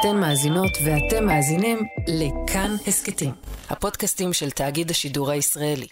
אתן 0.00 0.16
מאזינות 0.16 0.70
ואתם 0.84 1.26
מאזינים 1.26 1.78
לכאן 2.08 2.76
הסכתים, 2.86 3.30
הפודקאסטים 3.70 4.32
של 4.32 4.50
תאגיד 4.50 4.90
השידור 4.90 5.30
הישראלי. 5.30 5.86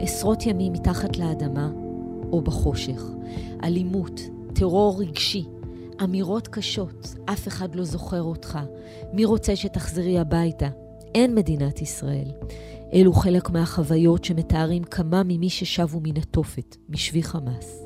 עשרות 0.00 0.46
ימים 0.46 0.72
מתחת 0.72 1.16
לאדמה 1.16 1.70
או 2.32 2.42
בחושך, 2.42 3.02
אלימות, 3.64 4.20
טרור 4.54 5.00
רגשי, 5.00 5.44
אמירות 6.04 6.48
קשות, 6.48 7.14
אף 7.32 7.48
אחד 7.48 7.74
לא 7.74 7.84
זוכר 7.84 8.22
אותך, 8.22 8.58
מי 9.12 9.24
רוצה 9.24 9.56
שתחזרי 9.56 10.18
הביתה? 10.18 10.79
אין 11.14 11.34
מדינת 11.34 11.82
ישראל. 11.82 12.32
אלו 12.92 13.12
חלק 13.12 13.50
מהחוויות 13.50 14.24
שמתארים 14.24 14.84
כמה 14.84 15.22
ממי 15.22 15.50
ששבו 15.50 16.00
מן 16.00 16.16
התופת, 16.16 16.76
משבי 16.88 17.22
חמאס. 17.22 17.82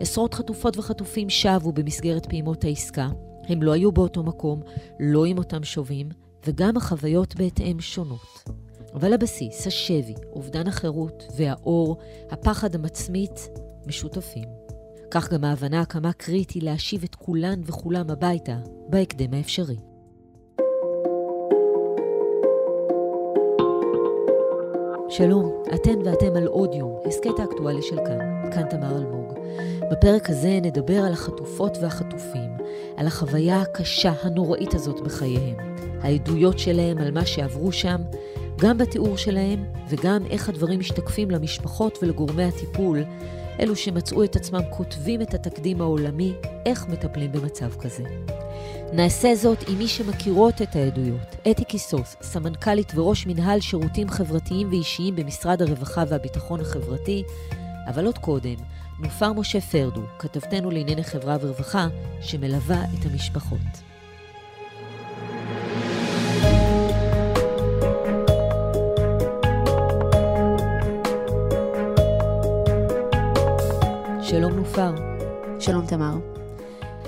עשרות 0.00 0.34
חטופות 0.34 0.76
וחטופים 0.76 1.30
שבו 1.30 1.72
במסגרת 1.72 2.26
פעימות 2.26 2.64
העסקה. 2.64 3.08
הם 3.48 3.62
לא 3.62 3.72
היו 3.72 3.92
באותו 3.92 4.22
מקום, 4.22 4.62
לא 5.00 5.24
עם 5.24 5.38
אותם 5.38 5.64
שובים, 5.64 6.08
וגם 6.46 6.76
החוויות 6.76 7.34
בהתאם 7.34 7.80
שונות. 7.80 8.44
אבל 8.94 9.12
הבסיס, 9.12 9.66
השבי, 9.66 10.14
אובדן 10.32 10.66
החירות 10.66 11.26
והאור, 11.36 11.96
הפחד 12.30 12.74
המצמית, 12.74 13.48
משותפים. 13.86 14.48
כך 15.10 15.32
גם 15.32 15.44
ההבנה 15.44 15.84
כמה 15.84 16.12
קריטי 16.12 16.60
להשיב 16.60 17.02
את 17.04 17.14
כולן 17.14 17.60
וכולם 17.64 18.10
הביתה 18.10 18.58
בהקדם 18.88 19.34
האפשרי. 19.34 19.76
שלום, 25.16 25.62
אתן 25.74 25.98
ואתם 26.04 26.36
על 26.36 26.46
עוד 26.46 26.74
יום, 26.74 26.98
הסכת 27.06 27.38
האקטואלי 27.38 27.82
של 27.82 27.96
כאן, 27.96 28.50
כאן 28.54 28.68
תמר 28.70 28.96
אלמוג. 28.96 29.32
בפרק 29.90 30.30
הזה 30.30 30.58
נדבר 30.62 30.98
על 30.98 31.12
החטופות 31.12 31.78
והחטופים, 31.80 32.50
על 32.96 33.06
החוויה 33.06 33.60
הקשה, 33.60 34.12
הנוראית 34.22 34.74
הזאת 34.74 35.00
בחייהם, 35.00 35.56
העדויות 36.00 36.58
שלהם 36.58 36.98
על 36.98 37.10
מה 37.10 37.26
שעברו 37.26 37.72
שם, 37.72 37.96
גם 38.56 38.78
בתיאור 38.78 39.16
שלהם 39.16 39.64
וגם 39.88 40.26
איך 40.30 40.48
הדברים 40.48 40.80
משתקפים 40.80 41.30
למשפחות 41.30 41.98
ולגורמי 42.02 42.44
הטיפול, 42.44 43.04
אלו 43.60 43.76
שמצאו 43.76 44.24
את 44.24 44.36
עצמם 44.36 44.60
כותבים 44.70 45.22
את 45.22 45.34
התקדים 45.34 45.80
העולמי, 45.80 46.32
איך 46.66 46.86
מטפלים 46.88 47.32
במצב 47.32 47.74
כזה. 47.80 48.02
נעשה 48.92 49.34
זאת 49.34 49.68
עם 49.68 49.78
מי 49.78 49.88
שמכירות 49.88 50.62
את 50.62 50.76
העדויות. 50.76 51.36
אתי 51.50 51.64
קיסוס, 51.64 52.16
סמנכ"לית 52.22 52.92
וראש 52.94 53.26
מנהל 53.26 53.60
שירותים 53.60 54.08
חברתיים 54.08 54.68
ואישיים 54.70 55.16
במשרד 55.16 55.62
הרווחה 55.62 56.04
והביטחון 56.08 56.60
החברתי, 56.60 57.22
אבל 57.88 58.06
עוד 58.06 58.18
קודם, 58.18 58.56
נופר 59.00 59.32
משה 59.32 59.60
פרדו, 59.60 60.02
כתבתנו 60.18 60.70
לענייני 60.70 61.04
חברה 61.04 61.36
ורווחה, 61.40 61.88
שמלווה 62.20 62.84
את 62.84 63.06
המשפחות. 63.06 63.93
שלום 74.34 74.52
נופר. 74.52 74.94
שלום 75.60 75.86
תמר. 75.86 76.14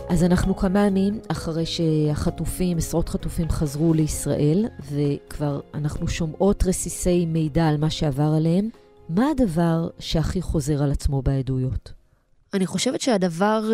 אז 0.08 0.24
אנחנו 0.24 0.56
כמה 0.56 0.86
ימים 0.86 1.20
אחרי 1.28 1.66
שהחטופים, 1.66 2.78
עשרות 2.78 3.08
חטופים 3.08 3.50
חזרו 3.50 3.94
לישראל, 3.94 4.64
וכבר 4.92 5.60
אנחנו 5.74 6.08
שומעות 6.08 6.64
רסיסי 6.66 7.26
מידע 7.26 7.68
על 7.68 7.76
מה 7.76 7.90
שעבר 7.90 8.32
עליהם. 8.36 8.68
מה 9.08 9.30
הדבר 9.30 9.88
שהכי 9.98 10.42
חוזר 10.42 10.82
על 10.82 10.92
עצמו 10.92 11.22
בעדויות? 11.22 11.92
אני 12.54 12.66
חושבת 12.66 13.00
שהדבר 13.00 13.70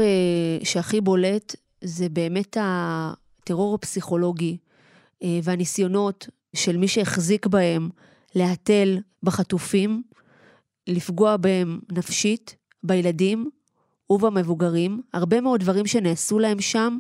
uh, 0.61 0.67
שהכי 0.67 1.01
בולט 1.01 1.57
זה 1.85 2.09
באמת 2.09 2.57
הטרור 2.61 3.75
הפסיכולוגי 3.75 4.57
uh, 5.23 5.27
והניסיונות 5.43 6.29
של 6.57 6.77
מי 6.77 6.89
שהחזיק 6.89 7.47
בהם 7.47 7.91
להתל 8.35 8.99
בחטופים, 9.23 10.03
לפגוע 10.87 11.37
בהם 11.37 11.81
נפשית, 11.93 12.62
בילדים 12.85 13.51
ובמבוגרים. 14.11 15.01
הרבה 15.13 15.41
מאוד 15.41 15.61
דברים 15.61 15.87
שנעשו 15.87 16.39
להם 16.39 16.61
שם 16.61 16.99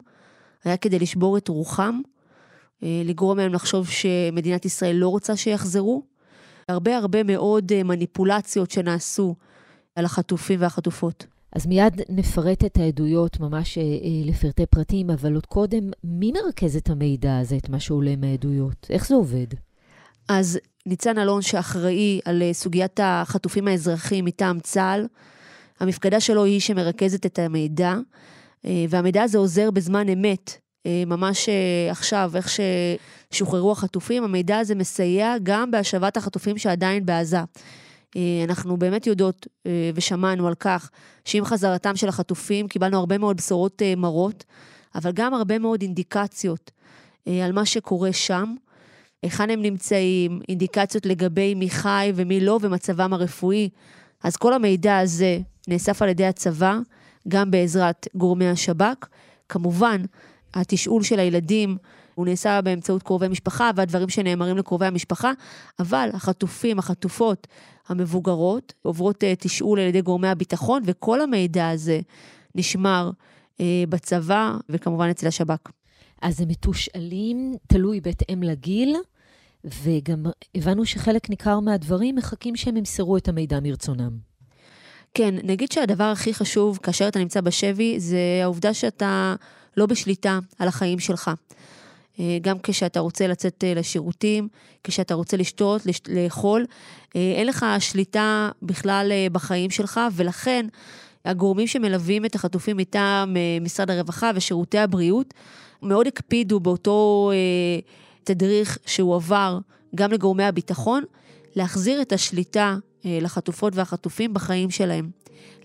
היה 0.65 0.77
כדי 0.77 0.99
לשבור 0.99 1.39
את 1.39 1.49
רוחם, 1.49 2.01
אה, 2.83 3.03
לגרום 3.05 3.39
להם 3.39 3.55
לחשוב 3.55 3.89
שמדינת 3.89 4.65
ישראל 4.65 4.97
לא 4.97 5.09
רוצה 5.09 5.37
שיחזרו. 5.37 6.03
הרבה 6.69 6.97
הרבה 6.97 7.23
מאוד 7.23 7.73
אה, 7.73 7.83
מניפולציות 7.83 8.71
שנעשו 8.71 9.35
על 9.97 10.05
החטופים 10.05 10.61
והחטופות. 10.61 11.27
אז 11.53 11.67
מיד 11.67 12.01
נפרט 12.09 12.65
את 12.65 12.77
העדויות 12.77 13.41
ממש 13.41 13.79
אה, 13.79 13.83
לפרטי 14.25 14.67
פרטים, 14.67 15.11
אבל 15.11 15.35
עוד 15.35 15.47
קודם, 15.47 15.91
מי 16.05 16.33
מרכז 16.33 16.77
את 16.77 16.91
המידע 16.91 17.39
הזה, 17.39 17.57
את 17.57 17.69
מה 17.69 17.81
שעולה 17.81 18.17
מהעדויות? 18.17 18.87
איך 18.91 19.07
זה 19.07 19.15
עובד? 19.15 19.47
אז 20.29 20.59
ניצן 20.87 21.19
אלון, 21.19 21.43
שאחראי 21.43 22.21
על 22.25 22.43
סוגיית 22.53 23.01
החטופים 23.03 23.69
האזרחיים 23.69 24.25
מטעם 24.25 24.61
צה"ל, 24.61 25.07
המפקדה 25.83 26.21
שלו 26.21 26.45
היא 26.45 26.61
שמרכזת 26.61 27.27
את 27.27 27.39
המידע, 27.39 27.95
אה, 28.65 28.85
והמידע 28.89 29.23
הזה 29.23 29.39
עוזר 29.39 29.71
בזמן 29.71 30.09
אמת. 30.09 30.59
אה, 30.87 31.03
ממש 31.07 31.49
אה, 31.49 31.91
עכשיו, 31.91 32.33
איך 32.35 32.49
ששוחררו 33.31 33.73
החטופים, 33.73 34.25
המידע 34.25 34.59
הזה 34.59 34.75
מסייע 34.75 35.35
גם 35.43 35.71
בהשבת 35.71 36.17
החטופים 36.17 36.59
שעדיין 36.59 37.07
בעזה. 37.07 37.39
אנחנו 38.49 38.77
באמת 38.77 39.07
יודעות 39.07 39.47
ושמענו 39.95 40.49
על 40.49 40.55
כך 40.55 40.91
שעם 41.25 41.45
חזרתם 41.45 41.97
של 41.97 42.09
החטופים 42.09 42.69
קיבלנו 42.69 42.99
הרבה 42.99 43.19
מאוד 43.19 43.37
בשורות 43.37 43.83
מרות, 43.97 44.45
אבל 44.95 45.13
גם 45.13 45.35
הרבה 45.35 45.59
מאוד 45.59 45.83
אינדיקציות 45.83 46.71
על 47.27 47.53
מה 47.53 47.67
שקורה 47.67 48.13
שם, 48.13 48.55
היכן 49.23 49.51
הם 49.51 49.63
נמצאים, 49.63 50.41
אינדיקציות 50.49 51.07
לגבי 51.07 51.55
מי 51.55 51.71
חי 51.71 52.13
ומי 52.15 52.41
לא 52.41 52.59
ומצבם 52.63 53.13
הרפואי. 53.13 53.69
אז 54.25 54.37
כל 54.37 54.55
המידע 54.55 54.99
הזה 54.99 55.39
נאסף 55.69 56.03
על 56.03 56.09
ידי 56.09 56.27
הצבא, 56.27 56.79
גם 57.29 57.51
בעזרת 57.51 58.09
גורמי 58.15 58.49
השב"כ. 58.49 59.07
כמובן, 59.49 60.03
התשאול 60.55 61.03
של 61.03 61.19
הילדים 61.19 61.77
הוא 62.15 62.27
נעשה 62.27 62.61
באמצעות 62.61 63.03
קרובי 63.03 63.29
משפחה 63.29 63.71
והדברים 63.77 64.09
שנאמרים 64.09 64.57
לקרובי 64.57 64.87
המשפחה, 64.87 65.33
אבל 65.79 66.11
החטופים, 66.13 66.79
החטופות, 66.79 67.47
המבוגרות, 67.89 68.73
עוברות 68.83 69.25
אה, 69.25 69.35
תשאול 69.39 69.81
על 69.81 69.87
ידי 69.87 70.03
גורמי 70.03 70.29
הביטחון, 70.29 70.83
וכל 70.87 71.21
המידע 71.21 71.69
הזה 71.69 72.01
נשמר 72.55 73.11
אה, 73.61 73.85
בצבא 73.89 74.57
וכמובן 74.69 75.09
אצל 75.11 75.27
השב"כ. 75.27 75.71
אז 76.23 76.41
הם 76.41 76.49
מתושאלים, 76.49 77.55
תלוי 77.67 78.01
בהתאם 78.01 78.43
לגיל, 78.43 78.97
וגם 79.65 80.27
הבנו 80.55 80.85
שחלק 80.85 81.31
ניכר 81.31 81.61
מהדברים 81.61 82.15
מחכים 82.15 82.57
שהם 82.57 82.77
ימסרו 82.77 83.17
את 83.17 83.29
המידע 83.29 83.61
מרצונם. 83.61 84.32
כן, 85.15 85.35
נגיד 85.43 85.73
שהדבר 85.73 86.05
הכי 86.05 86.35
חשוב 86.35 86.79
כאשר 86.83 87.09
אתה 87.09 87.19
נמצא 87.19 87.41
בשבי, 87.41 88.01
זה 88.01 88.19
העובדה 88.43 88.75
שאתה 88.75 89.35
לא 89.77 89.87
בשליטה 89.87 90.39
על 90.59 90.69
החיים 90.69 90.99
שלך. 90.99 91.31
אה, 92.21 92.39
גם 92.43 92.59
כשאתה 92.63 93.01
רוצה 93.01 93.27
לצאת 93.27 93.65
אה, 93.65 93.75
לשירותים, 93.75 94.49
כשאתה 94.85 95.15
רוצה 95.15 95.37
לשתות, 95.37 95.83
לאכול, 96.09 96.67
אה, 97.17 97.35
אין 97.37 97.47
לך 97.47 97.67
שליטה 97.79 98.51
בכלל 98.63 99.13
בחיים 99.33 99.71
שלך, 99.71 100.01
ולכן 100.13 100.67
הגורמים 101.25 101.67
שמלווים 101.67 102.25
את 102.25 102.35
החטופים 102.35 102.77
מטעם 102.77 103.37
משרד 103.61 103.91
הרווחה 103.91 104.31
ושירותי 104.35 104.79
הבריאות, 104.79 105.35
מאוד 105.83 106.07
הקפידו 106.07 106.61
באותו 106.61 107.31
תדריך 108.25 108.79
שהוא 108.87 109.15
עבר 109.15 109.59
גם 109.95 110.13
לגורמי 110.13 110.45
הביטחון, 110.45 111.05
להחזיר 111.57 112.03
את 112.03 112.13
השליטה 112.13 112.77
לחטופות 113.05 113.77
והחטופים 113.77 114.35
בחיים 114.35 114.71
שלהם. 114.71 115.11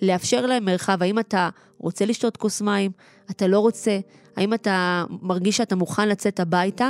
לאפשר 0.01 0.45
להם 0.45 0.65
מרחב, 0.65 1.03
האם 1.03 1.19
אתה 1.19 1.49
רוצה 1.77 2.05
לשתות 2.05 2.37
כוס 2.37 2.61
מים, 2.61 2.91
אתה 3.31 3.47
לא 3.47 3.59
רוצה, 3.59 3.99
האם 4.37 4.53
אתה 4.53 5.03
מרגיש 5.21 5.57
שאתה 5.57 5.75
מוכן 5.75 6.09
לצאת 6.09 6.39
הביתה, 6.39 6.89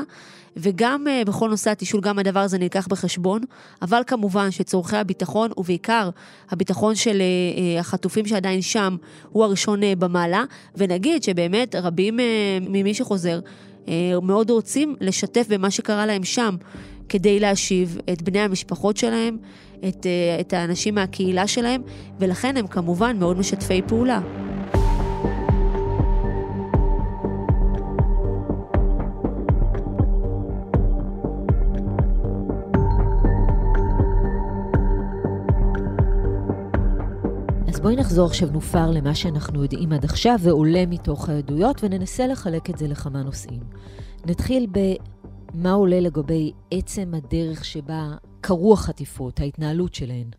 וגם 0.58 1.06
uh, 1.08 1.28
בכל 1.28 1.50
נושא 1.50 1.72
התשאול, 1.72 2.02
גם 2.02 2.20
הדבר 2.20 2.40
הזה 2.40 2.58
נלקח 2.58 2.88
בחשבון, 2.88 3.42
אבל 3.82 4.02
כמובן 4.08 4.52
שצורכי 4.52 4.98
הביטחון, 4.98 5.52
ובעיקר 5.58 6.10
הביטחון 6.50 6.96
של 6.96 7.22
uh, 7.22 7.80
החטופים 7.80 8.26
שעדיין 8.26 8.62
שם, 8.62 8.96
הוא 9.30 9.44
הראשון 9.44 9.84
uh, 9.84 9.86
במעלה, 10.00 10.44
ונגיד 10.76 11.24
שבאמת 11.24 11.76
רבים 11.76 12.20
uh, 12.20 12.24
ממי 12.70 12.94
שחוזר, 12.94 13.40
uh, 13.86 13.90
מאוד 14.24 14.50
רוצים 14.50 14.96
לשתף 15.02 15.46
במה 15.50 15.72
שקרה 15.72 16.06
להם 16.06 16.24
שם. 16.24 16.56
כדי 17.10 17.40
להשיב 17.40 17.98
את 18.14 18.22
בני 18.22 18.40
המשפחות 18.40 18.98
שלהם, 18.98 19.38
את, 19.88 20.06
אה, 20.06 20.38
את 20.40 20.54
האנשים 20.54 20.96
מהקהילה 20.96 21.48
שלהם, 21.48 21.82
ולכן 22.20 22.58
הם 22.58 22.68
כמובן 22.68 23.20
מאוד 23.20 23.38
משתפי 23.38 23.82
פעולה. 23.88 24.20
בואי 37.88 37.96
נחזור 37.96 38.26
עכשיו 38.26 38.50
נופר 38.52 38.92
למה 38.92 39.16
שאנחנו 39.16 39.64
יודעים 39.64 39.94
עד 39.94 40.04
עכשיו 40.06 40.36
ועולה 40.42 40.86
מתוך 40.86 41.30
העדויות 41.30 41.84
וננסה 41.84 42.28
לחלק 42.28 42.70
את 42.70 42.78
זה 42.78 42.88
לכמה 42.88 43.24
נושאים. 43.24 43.60
נתחיל 44.26 44.68
במה 44.72 45.72
עולה 45.72 46.00
לגבי 46.00 46.52
עצם 46.72 47.14
הדרך 47.14 47.66
שבה 47.66 48.16
קרו 48.48 48.74
החטיפות, 48.74 49.40
ההתנהלות 49.40 49.96
שלהן. 49.96 50.30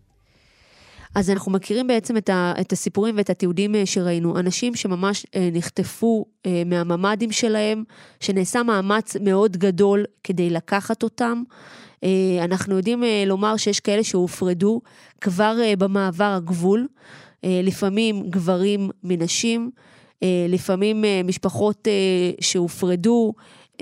אז 1.15 1.31
אנחנו 1.31 1.53
מכירים 1.53 1.87
בעצם 1.87 2.17
את, 2.17 2.29
ה, 2.29 2.53
את 2.61 2.73
הסיפורים 2.73 3.17
ואת 3.17 3.31
התיעודים 3.31 3.75
אה, 3.75 3.87
שראינו. 3.87 4.39
אנשים 4.39 4.75
שממש 4.75 5.27
אה, 5.35 5.49
נחטפו 5.53 6.25
אה, 6.47 6.63
מהממ"דים 6.67 7.33
שלהם, 7.33 7.85
שנעשה 8.21 8.63
מאמץ 8.63 9.17
מאוד 9.21 9.57
גדול 9.57 10.05
כדי 10.25 10.51
לקחת 10.51 11.03
אותם. 11.03 11.43
אה, 12.05 12.09
אנחנו 12.45 12.77
יודעים 12.77 13.05
אה, 13.05 13.25
לומר 13.27 13.57
שיש 13.57 13.81
כאלה 13.81 14.05
שהופרדו 14.05 14.81
כבר 15.21 15.57
אה, 15.63 15.77
במעבר 15.77 16.33
הגבול, 16.37 16.87
אה, 17.45 17.61
לפעמים 17.65 18.31
גברים 18.31 18.91
מנשים, 19.05 19.71
אה, 20.23 20.47
לפעמים 20.49 21.05
אה, 21.05 21.21
משפחות 21.25 21.89
אה, 21.89 21.93
שהופרדו, 22.41 23.33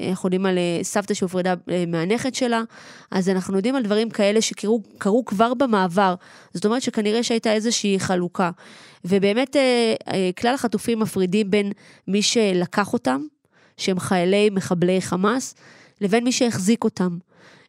אנחנו 0.01 0.27
יודעים 0.27 0.47
על 0.47 0.59
אה, 0.59 0.79
סבתא 0.83 1.15
שהופרדה 1.15 1.55
אה, 1.71 1.85
מהנכד 1.87 2.35
שלה, 2.35 2.63
אז 3.11 3.29
אנחנו 3.29 3.57
יודעים 3.57 3.77
על 3.77 3.83
דברים 3.83 4.11
כאלה 4.11 4.41
שקרו 4.41 5.25
כבר 5.27 5.55
במעבר. 5.55 6.15
זאת 6.55 6.65
אומרת 6.65 6.83
שכנראה 6.83 7.23
שהייתה 7.23 7.53
איזושהי 7.53 8.01
חלוקה. 8.01 8.51
ובאמת 9.05 9.57
אה, 9.57 10.31
כלל 10.41 10.55
החטופים 10.55 11.01
מפרידים 11.01 11.51
בין 11.51 11.73
מי 12.09 12.23
שלקח 12.23 12.93
אותם, 12.93 13.23
שהם 13.77 13.99
חיילי 13.99 14.51
מחבלי 14.51 15.01
חמאס, 15.01 15.55
לבין 16.01 16.25
מי 16.25 16.33
שהחזיק 16.33 16.85
אותם. 16.85 17.19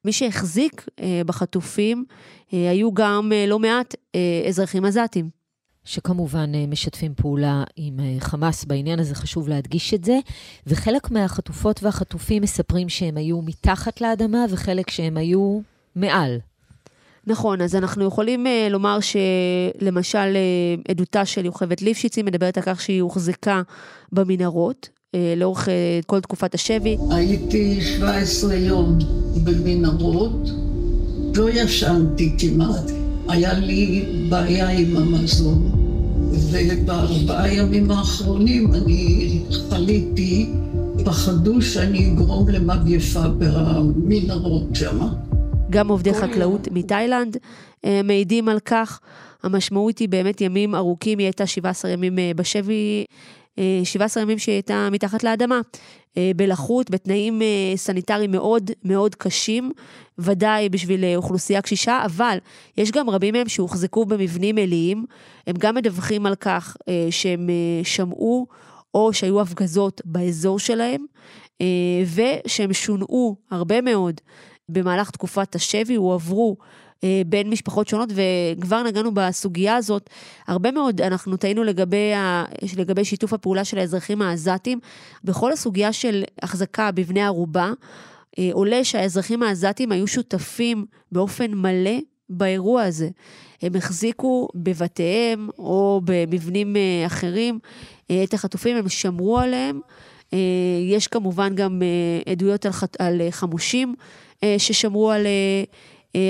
מי 0.05 0.11
שהחזיק 0.11 0.85
בחטופים 1.25 2.05
היו 2.51 2.93
גם 2.93 3.31
לא 3.47 3.59
מעט 3.59 3.95
אזרחים 4.47 4.85
עזתים. 4.85 5.36
שכמובן 5.87 6.51
אה, 6.55 6.65
משתפים 6.67 7.13
פעולה 7.15 7.63
עם 7.75 7.99
אה, 7.99 8.15
חמאס 8.19 8.65
בעניין 8.65 8.99
הזה, 8.99 9.15
חשוב 9.15 9.47
להדגיש 9.47 9.93
את 9.93 10.03
זה. 10.03 10.19
וחלק 10.67 11.11
מהחטופות 11.11 11.83
והחטופים 11.83 12.41
מספרים 12.43 12.89
שהם 12.89 13.17
היו 13.17 13.41
מתחת 13.41 14.01
לאדמה, 14.01 14.45
וחלק 14.49 14.89
שהם 14.89 15.17
היו 15.17 15.59
מעל. 15.95 16.37
נכון, 17.27 17.61
אז 17.61 17.75
אנחנו 17.75 18.05
יכולים 18.05 18.45
uh, 18.45 18.69
לומר 18.69 18.99
שלמשל 19.01 20.33
uh, 20.33 20.91
עדותה 20.91 21.25
של 21.25 21.45
יוכבת 21.45 21.81
ליפשיצי 21.81 22.23
מדברת 22.23 22.57
על 22.57 22.63
כך 22.63 22.81
שהיא 22.81 23.01
הוחזקה 23.01 23.61
במנהרות 24.11 24.89
uh, 24.89 25.17
לאורך 25.37 25.67
uh, 25.67 25.71
כל 26.05 26.19
תקופת 26.19 26.53
השבי. 26.53 26.97
הייתי 27.11 27.81
17 27.81 28.55
יום 28.55 28.97
במנהרות, 29.43 30.49
לא 31.35 31.49
ישנתי 31.49 32.35
כמעט. 32.39 32.91
היה 33.29 33.53
לי 33.53 34.05
בעיה 34.29 34.69
עם 34.69 34.97
המזון, 34.97 35.76
ובארבעה 36.51 37.53
ימים 37.53 37.91
האחרונים 37.91 38.73
אני 38.73 39.41
חליתי, 39.69 40.49
פחדו 41.05 41.61
שאני 41.61 42.11
אגרום 42.11 42.49
למגפה 42.49 43.27
במנהרות 43.27 44.63
שם. 44.73 44.99
גם 45.69 45.87
עובדי 45.87 46.13
חקלאות 46.13 46.67
מתאילנד 46.71 47.37
אה, 47.85 48.01
מעידים 48.03 48.49
על 48.49 48.59
כך. 48.59 48.99
המשמעות 49.43 49.97
היא 49.97 50.09
באמת 50.09 50.41
ימים 50.41 50.75
ארוכים, 50.75 51.19
היא 51.19 51.25
הייתה 51.25 51.45
17 51.45 51.91
ימים 51.91 52.19
אה, 52.19 52.31
בשבי 52.35 53.05
17 53.83 54.23
ימים 54.23 54.39
שהיא 54.39 54.53
הייתה 54.53 54.89
מתחת 54.91 55.23
לאדמה, 55.23 55.61
אה, 56.17 56.31
בלחות, 56.35 56.89
בתנאים 56.89 57.41
אה, 57.41 57.73
סניטריים 57.75 58.31
מאוד 58.31 58.71
מאוד 58.83 59.15
קשים, 59.15 59.71
ודאי 60.17 60.69
בשביל 60.69 61.03
אה, 61.03 61.15
אוכלוסייה 61.15 61.61
קשישה, 61.61 62.01
אבל 62.05 62.37
יש 62.77 62.91
גם 62.91 63.09
רבים 63.09 63.33
מהם 63.33 63.49
שהוחזקו 63.49 64.05
במבנים 64.05 64.57
עיליים, 64.57 65.05
הם 65.47 65.55
גם 65.59 65.75
מדווחים 65.75 66.25
על 66.25 66.35
כך 66.35 66.77
שהם 67.09 67.49
שמעו 67.83 68.47
או 68.93 69.13
שהיו 69.13 69.41
הפגזות 69.41 70.01
באזור 70.05 70.59
שלהם, 70.59 71.05
ושהם 72.15 72.73
שונאו 72.73 73.35
הרבה 73.51 73.81
מאוד 73.81 74.21
במהלך 74.69 75.11
תקופת 75.11 75.55
השבי, 75.55 75.95
הועברו 75.95 76.57
אה, 76.59 76.65
בין 77.25 77.49
משפחות 77.49 77.87
שונות, 77.87 78.09
וכבר 78.13 78.83
נגענו 78.83 79.13
בסוגיה 79.13 79.75
הזאת. 79.75 80.09
הרבה 80.47 80.71
מאוד 80.71 81.01
אנחנו 81.01 81.37
טעינו 81.37 81.63
לגבי, 81.63 82.13
ה, 82.13 82.45
לגבי 82.77 83.05
שיתוף 83.05 83.33
הפעולה 83.33 83.63
של 83.65 83.77
האזרחים 83.77 84.21
העזתים. 84.21 84.79
בכל 85.23 85.51
הסוגיה 85.51 85.93
של 85.93 86.23
החזקה 86.41 86.91
בבני 86.91 87.21
ערובה, 87.21 87.71
אה, 88.39 88.49
עולה 88.53 88.83
שהאזרחים 88.83 89.43
העזתים 89.43 89.91
היו 89.91 90.07
שותפים 90.07 90.85
באופן 91.11 91.51
מלא 91.51 91.97
באירוע 92.29 92.83
הזה. 92.83 93.09
הם 93.61 93.75
החזיקו 93.75 94.47
בבתיהם 94.55 95.49
או 95.57 96.01
במבנים 96.03 96.75
אה, 96.75 97.05
אחרים 97.05 97.59
את 98.23 98.33
החטופים, 98.33 98.77
הם 98.77 98.89
שמרו 98.89 99.39
עליהם. 99.39 99.79
יש 100.89 101.07
כמובן 101.07 101.55
גם 101.55 101.81
עדויות 102.25 102.65
על, 102.99 103.21
חמושים 103.31 103.95
ששמרו 104.57 105.11
על 105.11 105.25
אה, 105.25 105.63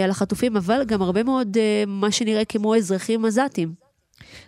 על 0.03 0.09
החטופים, 0.09 0.57
אבל 0.57 0.83
גם 0.85 1.01
הרבה 1.01 1.23
מאוד 1.23 1.57
אה, 1.57 1.83
מה 1.87 2.11
שנראה 2.11 2.45
כמו 2.45 2.75
אזרחים 2.75 3.25
עזתים. 3.25 3.73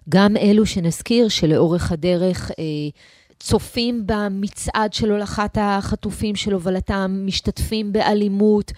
גם 0.09 0.37
אלו 0.37 0.65
שנזכיר 0.65 1.27
שלאורך 1.27 1.91
הדרך 1.91 2.51
אה, 2.51 2.65
צופים 3.39 4.03
במצעד 4.05 4.93
של 4.93 5.11
הולכת 5.11 5.57
החטופים, 5.61 6.35
של 6.35 6.53
הובלתם, 6.53 7.21
משתתפים 7.25 7.91
באלימות, 7.91 8.71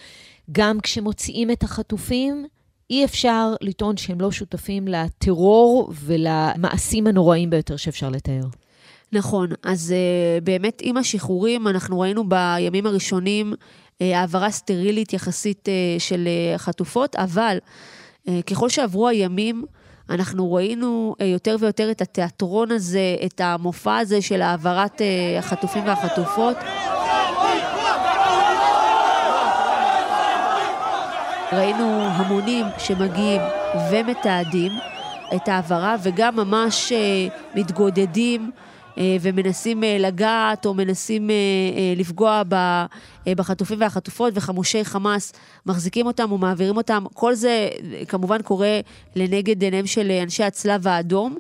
גם 0.52 0.80
כשמוציאים 0.80 1.52
את 1.52 1.64
החטופים, 1.64 2.46
אי 2.90 3.06
אפשר 3.06 3.54
לטעון 3.62 3.98
שהם 3.98 4.22
לא 4.22 4.32
שותפים 4.32 4.88
לטרור 4.88 5.92
ולמעשים 5.96 7.08
הנוראים 7.08 7.50
ביותר 7.50 7.76
שאפשר 7.76 8.10
לתאר. 8.10 8.61
נכון, 9.14 9.50
אז 9.64 9.94
uh, 9.94 10.44
באמת 10.44 10.82
עם 10.84 10.98
השחרורים, 10.98 11.68
אנחנו 11.68 12.00
ראינו 12.00 12.30
בימים 12.30 12.86
הראשונים 12.86 13.54
אה, 14.02 14.20
העברה 14.20 14.52
סטרילית 14.52 15.14
יחסית 15.14 15.70
אה, 15.70 16.00
של 16.00 16.28
אה, 16.28 16.58
חטופות, 16.58 17.16
אבל 17.16 17.58
ככל 18.50 18.70
שעברו 18.70 19.08
הימים, 19.08 19.66
אנחנו 20.10 20.54
ראינו 20.54 21.16
יותר 21.20 21.56
ויותר 21.60 21.92
את 21.92 22.02
התיאטרון 22.02 22.72
הזה, 22.72 23.16
את 23.26 23.42
המופע 23.42 23.98
הזה 23.98 24.22
של 24.22 24.42
העברת 24.42 25.02
החטופים 25.40 25.88
והחטופות. 25.88 26.58
ראינו 31.52 32.02
המונים 32.02 32.66
שמגיעים 32.78 33.42
ומתעדים 33.92 34.72
את 35.36 35.48
ההעברה 35.48 35.96
וגם 36.04 36.36
ממש 36.36 36.94
מתגודדים 37.56 38.52
אה, 38.56 38.71
ומנסים 38.98 39.84
אה, 39.84 39.98
לגעת 40.00 40.66
או 40.66 40.74
מנסים 40.74 41.30
אה, 41.30 41.36
לפגוע 41.96 42.42
בחטופים 43.26 43.82
והחטופות 43.82 44.34
וחמושי 44.36 44.86
חמאס 44.86 45.34
מחזיקים 45.66 46.06
אותם 46.06 46.32
ומעבירים 46.32 46.78
אותם. 46.78 47.04
כל 47.14 47.34
זה 47.34 47.70
כמובן 48.08 48.42
קורה 48.42 48.80
לנגד 49.16 49.64
עיניהם 49.64 49.88
של 49.88 50.12
אנשי 50.24 50.44
הצלב 50.44 50.88
האדום. 50.88 51.38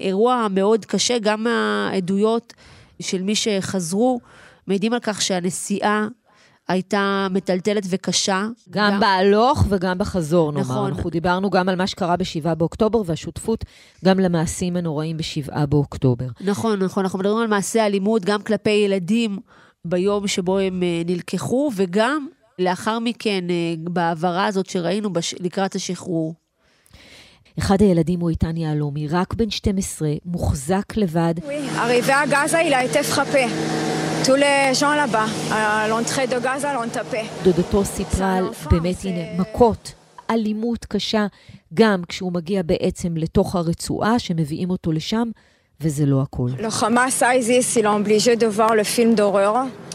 אירוע 0.00 0.46
מאוד 0.50 0.84
קשה, 0.84 1.18
גם 1.18 1.44
מהעדויות 1.44 2.54
של 3.00 3.22
מי 3.22 3.34
שחזרו 3.34 4.20
מעידים 4.66 4.92
על 4.92 5.00
כך 5.02 5.22
שהנסיעה 5.22 6.08
הייתה 6.68 7.26
מטלטלת 7.30 7.82
וקשה. 7.90 8.46
גם, 8.70 8.92
גם 8.92 9.00
בהלוך 9.00 9.64
וגם 9.68 9.98
בחזור, 9.98 10.52
נאמר. 10.52 10.64
נכון. 10.64 10.92
אנחנו 10.92 11.10
דיברנו 11.10 11.50
גם 11.50 11.68
על 11.68 11.76
מה 11.76 11.86
שקרה 11.86 12.16
ב-7 12.16 12.54
באוקטובר, 12.54 13.02
והשותפות 13.06 13.64
גם 14.04 14.20
למעשים 14.20 14.76
הנוראים 14.76 15.16
ב-7 15.16 15.66
באוקטובר. 15.66 16.26
נכון, 16.40 16.82
נכון. 16.82 17.04
אנחנו 17.04 17.18
מדברים 17.18 17.38
על 17.38 17.46
מעשי 17.46 17.80
אלימות 17.80 18.24
גם 18.24 18.42
כלפי 18.42 18.70
ילדים 18.70 19.38
ביום 19.84 20.26
שבו 20.26 20.58
הם 20.58 20.82
אה, 20.82 21.02
נלקחו, 21.06 21.70
וגם 21.76 22.26
לאחר 22.58 22.98
מכן, 22.98 23.44
אה, 23.50 23.74
בהעברה 23.90 24.46
הזאת 24.46 24.66
שראינו 24.66 25.12
בש... 25.12 25.34
לקראת 25.40 25.74
השחרור. 25.74 26.34
אחד 27.58 27.82
הילדים 27.82 28.20
הוא 28.20 28.30
איתן 28.30 28.56
יהלומי, 28.56 29.08
רק 29.08 29.34
בן 29.34 29.50
12, 29.50 30.08
מוחזק 30.24 30.96
לבד. 30.96 31.34
arrivé 31.76 32.12
à 32.12 32.26
Gaza, 32.26 32.62
il 32.62 32.74
a 32.74 33.87
דודתו 37.42 37.84
סיפרה 37.84 38.36
על 38.36 38.44
באמת, 38.70 38.96
הנה, 39.04 39.40
מכות, 39.42 39.94
אלימות 40.30 40.84
קשה, 40.84 41.26
גם 41.74 42.02
כשהוא 42.08 42.32
מגיע 42.32 42.62
בעצם 42.62 43.16
לתוך 43.16 43.56
הרצועה, 43.56 44.18
שמביאים 44.18 44.70
אותו 44.70 44.92
לשם, 44.92 45.30
וזה 45.80 46.06
לא 46.06 46.22
d'horreur. 49.16 49.88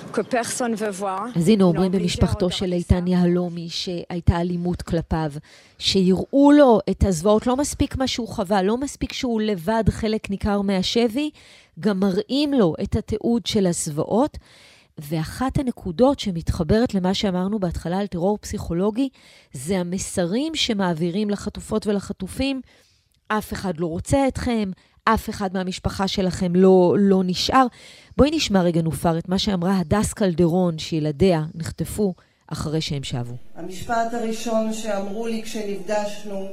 אז 1.36 1.48
הנה 1.48 1.63
אומרים 1.63 1.92
במשפחתו 1.92 2.52
של 2.52 2.74
איתן 2.74 3.08
יהלומי 3.08 3.70
שהייתה 3.70 4.42
אלימות 4.42 4.82
כלפיו, 4.82 5.32
שיראו 5.80 6.52
לו 6.52 6.80
את 6.90 7.04
הזוועות, 7.04 7.48
לא 7.48 7.58
מספיק 7.58 7.98
מה 7.98 8.08
שהוא 8.08 8.28
חווה, 8.28 8.63
לא 8.63 8.78
מספיק 8.78 9.13
שהוא 9.13 9.42
לבד 9.42 9.84
חלק 9.90 10.30
ניכר 10.30 10.62
מהשבי, 10.62 11.30
גם 11.80 12.00
מראים 12.00 12.54
לו 12.54 12.74
את 12.84 12.96
התיעוד 12.96 13.46
של 13.46 13.68
הזוועות. 13.68 14.38
ואחת 14.98 15.58
הנקודות 15.58 16.20
שמתחברת 16.20 16.94
למה 16.94 17.13
שאמרנו 17.13 17.60
בהתחלה 17.60 18.00
על 18.00 18.08
טרור 18.08 18.38
פסיכולוגי, 18.38 19.10
זה 19.54 19.80
המסרים 19.80 20.56
שמעבירים 20.56 21.30
לחטופות 21.30 21.88
ולחטופים 21.88 22.62
אף 23.28 23.54
אחד 23.54 23.78
לא 23.78 23.86
רוצה 23.86 24.28
אתכם, 24.28 24.72
אף 25.06 25.30
אחד 25.30 25.54
מהמשפחה 25.54 26.08
שלכם 26.08 26.56
לא, 26.56 26.96
לא 27.00 27.22
נשאר. 27.26 27.66
בואי 28.18 28.32
נשמע 28.32 28.62
רגע, 28.62 28.82
נופר, 28.82 29.18
את 29.18 29.30
מה 29.30 29.40
שאמרה 29.40 29.78
הדס 29.78 30.14
קלדרון, 30.14 30.80
שילדיה 30.80 31.44
נחטפו 31.56 32.14
אחרי 32.48 32.82
שהם 32.82 33.04
שבו. 33.04 33.36
המשפט 33.56 34.14
הראשון 34.14 34.74
שאמרו 34.74 35.28
לי 35.28 35.44
כשנפגשנו, 35.44 36.48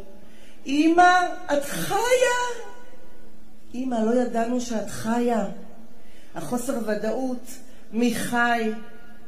אמא, 0.67 1.21
את 1.53 1.65
חיה? 1.65 2.67
אמא, 3.75 3.95
לא 3.95 4.21
ידענו 4.21 4.61
שאת 4.61 4.91
חיה. 4.91 5.45
החוסר 6.35 6.79
ודאות, 6.87 7.51
מי 7.93 8.15
חי 8.15 8.71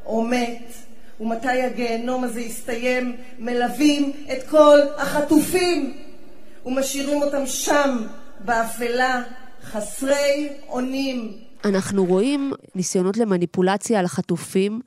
או 0.06 0.22
מת, 0.22 0.72
ומתי 1.20 1.62
הגיהנום 1.62 2.24
הזה 2.24 2.40
יסתיים, 2.40 3.16
מלווים 3.38 4.12
את 4.32 4.48
כל 4.48 4.78
החטופים 4.96 5.96
ומשאירים 6.66 7.22
אותם 7.22 7.46
שם, 7.46 8.06
באפלה, 8.44 9.22
חסרי 9.62 10.48
אונים. 10.68 11.18
אנחנו 11.64 12.04
רואים 12.04 12.50
ניסיונות 12.74 13.16
למניפולציה 13.16 13.98
על 13.98 14.04
החטופים. 14.04 14.80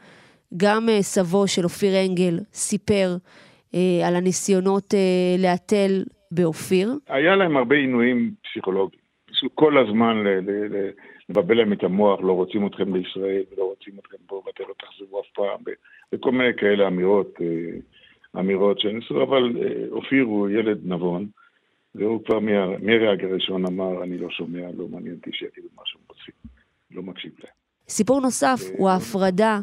גם 0.57 0.89
אה, 0.89 1.01
סבו 1.01 1.47
של 1.47 1.63
אופיר 1.63 1.93
אנגל 2.05 2.39
סיפר 2.53 3.07
אה, 3.75 4.07
על 4.07 4.15
הניסיונות 4.15 4.93
אה, 4.93 5.35
להתל 5.37 6.03
באופיר. 6.31 6.89
היה 7.07 7.35
להם 7.35 7.57
הרבה 7.57 7.75
עינויים 7.75 8.31
פסיכולוגיים. 8.43 9.01
כל 9.55 9.77
הזמן 9.77 10.23
לבלבל 11.29 11.57
להם 11.57 11.73
את 11.73 11.83
המוח, 11.83 12.19
לא 12.21 12.33
רוצים 12.33 12.67
אתכם 12.67 12.93
בישראל, 12.93 13.43
לא 13.57 13.63
רוצים 13.63 13.93
אתכם 13.99 14.17
פה, 14.27 14.41
ואתם 14.45 14.63
לא 14.67 14.73
תחזרו 14.79 15.21
אף 15.21 15.25
פעם, 15.35 15.73
וכל 16.13 16.31
מיני 16.31 16.53
כאלה 16.57 16.87
אמירות, 16.87 17.33
אמירות 18.39 18.79
שניסו, 18.79 19.23
אבל 19.23 19.51
אופיר 19.91 20.23
הוא 20.23 20.49
ילד 20.49 20.79
נבון. 20.83 21.27
והוא 21.95 22.25
כבר 22.25 22.39
מהרגע 22.39 23.27
הראשון 23.27 23.65
אמר, 23.65 24.03
אני 24.03 24.17
לא 24.17 24.29
שומע, 24.29 24.71
לא 24.77 24.87
מעניין 24.87 25.15
אותי 25.15 25.29
שיגידו 25.33 25.67
מה 25.75 25.81
שהם 25.85 26.01
רוצים, 26.09 26.33
לא 26.91 27.03
מקשיב 27.03 27.31
להם. 27.43 27.53
סיפור 27.89 28.21
נוסף 28.21 28.59
הוא 28.77 28.89
ההפרדה 28.89 29.59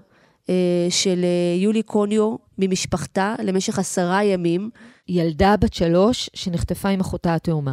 אה, 0.51 0.87
של 0.91 1.25
אה, 1.25 1.63
יולי 1.63 1.83
קוניו 1.83 2.37
ממשפחתה 2.59 3.35
למשך 3.45 3.79
עשרה 3.79 4.25
ימים. 4.25 4.71
ילדה 5.09 5.55
בת 5.61 5.73
שלוש 5.73 6.31
שנחטפה 6.35 6.89
עם 6.89 7.01
אחותה 7.01 7.35
התאומה. 7.35 7.73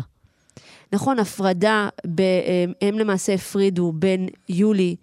נכון, 0.94 1.20
הפרדה, 1.20 1.90
אה, 2.20 2.66
הם 2.82 3.00
למעשה 3.00 3.34
הפרידו 3.34 3.92
בין 3.92 4.28
יולי, 4.50 4.96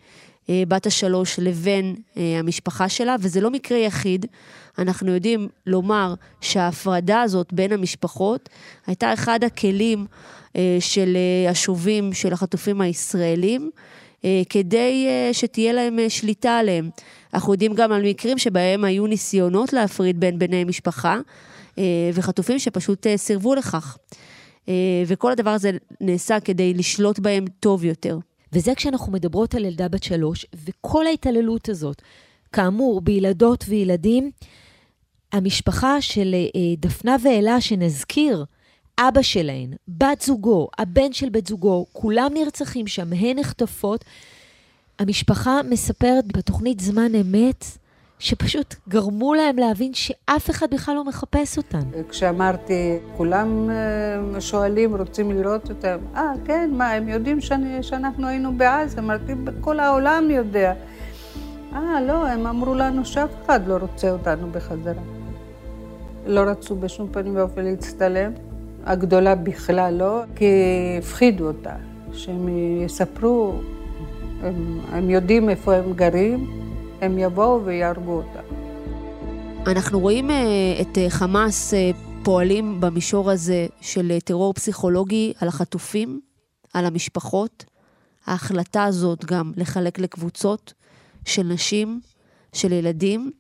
בת 0.51 0.87
השלוש, 0.87 1.39
לבין 1.39 1.97
המשפחה 2.17 2.89
שלה, 2.89 3.17
וזה 3.21 3.41
לא 3.41 3.51
מקרה 3.51 3.79
יחיד. 3.79 4.27
אנחנו 4.79 5.15
יודעים 5.15 5.49
לומר 5.67 6.15
שההפרדה 6.41 7.23
הזאת 7.23 7.53
בין 7.53 7.73
המשפחות 7.73 8.49
הייתה 8.87 9.13
אחד 9.13 9.45
הכלים 9.45 10.07
של 10.81 11.17
השובים 11.51 12.13
של 12.13 12.33
החטופים 12.33 12.81
הישראלים, 12.81 13.71
כדי 14.49 15.07
שתהיה 15.33 15.73
להם 15.73 15.99
שליטה 16.09 16.59
עליהם. 16.59 16.91
אנחנו 17.35 17.53
יודעים 17.53 17.75
גם 17.75 17.93
על 17.93 18.03
מקרים 18.03 18.39
שבהם 18.39 18.85
היו 18.85 19.07
ניסיונות 19.07 19.73
להפריד 19.73 20.21
בין 20.21 20.39
בני 20.39 20.65
משפחה, 20.65 21.21
אה, 21.79 22.11
וחטופים 22.15 22.59
שפשוט 22.59 23.07
אה, 23.07 23.17
סירבו 23.17 23.55
לכך. 23.55 23.99
אה, 24.69 24.75
וכל 25.07 25.33
הדבר 25.33 25.51
הזה 25.51 25.71
נעשה 26.01 26.41
כדי 26.41 26.75
לשלוט 26.75 27.19
בהם 27.19 27.45
טוב 27.61 27.85
יותר. 27.85 28.19
וזה 28.53 28.75
כשאנחנו 28.75 29.13
מדברות 29.13 29.55
על 29.55 29.65
ילדה 29.65 29.89
בת 29.89 30.03
שלוש, 30.03 30.47
וכל 30.65 31.07
ההתעללות 31.07 31.69
הזאת, 31.69 32.03
כאמור, 32.53 33.01
בילדות 33.01 33.65
וילדים, 33.69 34.31
המשפחה 35.33 36.01
של 36.01 36.35
דפנה 36.79 37.17
ואלה, 37.23 37.61
שנזכיר, 37.61 38.45
אבא 38.99 39.23
שלהן, 39.23 39.73
בת 39.89 40.21
זוגו, 40.21 40.69
הבן 40.79 41.13
של 41.13 41.29
בת 41.29 41.47
זוגו, 41.47 41.87
כולם 41.93 42.31
נרצחים 42.35 42.87
שם, 42.87 43.13
הן 43.13 43.39
נחטפות. 43.39 44.05
המשפחה 44.99 45.61
מספרת 45.71 46.37
בתוכנית 46.37 46.81
זמן 46.81 47.15
אמת, 47.15 47.65
שפשוט 48.19 48.75
גרמו 48.89 49.35
להם 49.35 49.57
להבין 49.57 49.95
שאף 49.95 50.51
אחד 50.51 50.67
בכלל 50.71 50.95
לא 50.95 51.05
מחפש 51.05 51.57
אותן. 51.57 51.81
כשאמרתי, 52.09 52.99
כולם 53.17 53.71
אה, 53.71 54.41
שואלים, 54.41 54.97
רוצים 54.97 55.31
לראות 55.31 55.71
אותם, 55.71 55.99
אה, 56.15 56.33
כן, 56.45 56.71
מה, 56.73 56.93
הם 56.93 57.09
יודעים 57.09 57.41
שאני, 57.41 57.83
שאנחנו 57.83 58.27
היינו 58.27 58.53
בעזה? 58.57 58.99
אמרתי, 58.99 59.33
כל 59.61 59.81
העולם 59.81 60.31
יודע. 60.31 60.73
אה, 61.73 62.01
לא, 62.01 62.27
הם 62.27 62.47
אמרו 62.47 62.75
לנו 62.75 63.05
שאף 63.05 63.31
אחד 63.47 63.67
לא 63.67 63.77
רוצה 63.77 64.11
אותנו 64.11 64.51
בחזרה. 64.53 65.03
לא 66.27 66.41
רצו 66.41 66.77
בשום 66.77 67.09
פנים 67.13 67.37
ואופן 67.37 67.65
להצטלם. 67.65 68.33
הגדולה 68.85 69.35
בכלל 69.35 69.95
לא, 69.95 70.23
כי 70.37 70.47
הפחידו 70.99 71.47
אותה, 71.47 71.73
שהם 72.13 72.49
יספרו 72.85 73.53
הם, 74.43 74.81
הם 74.93 75.11
יודעים 75.11 75.51
איפה 75.51 75.75
הם 75.75 75.93
גרים, 75.93 76.66
הם 77.01 77.19
יבואו 77.19 77.65
ויהרגו 77.65 78.13
אותם. 78.13 78.67
אנחנו 79.67 80.01
רואים 80.01 80.31
אה, 80.31 80.37
את 80.81 80.99
אה, 80.99 81.11
חמאס 81.11 81.75
אה, 81.75 81.91
פועלים 82.23 82.81
במישור 82.81 83.31
הזה 83.31 83.67
של 83.81 84.19
טרור 84.25 84.55
פסיכולוגי 84.55 85.33
על 85.41 85.49
החטופים, 85.49 86.21
על 86.75 86.85
המשפחות. 86.85 87.65
ההחלטה 88.27 88.85
הזאת 88.85 89.25
גם 89.25 89.53
לחלק 89.57 89.99
לקבוצות 89.99 90.73
של 91.25 91.43
נשים, 91.43 92.01
של 92.53 92.73
ילדים, 92.73 93.31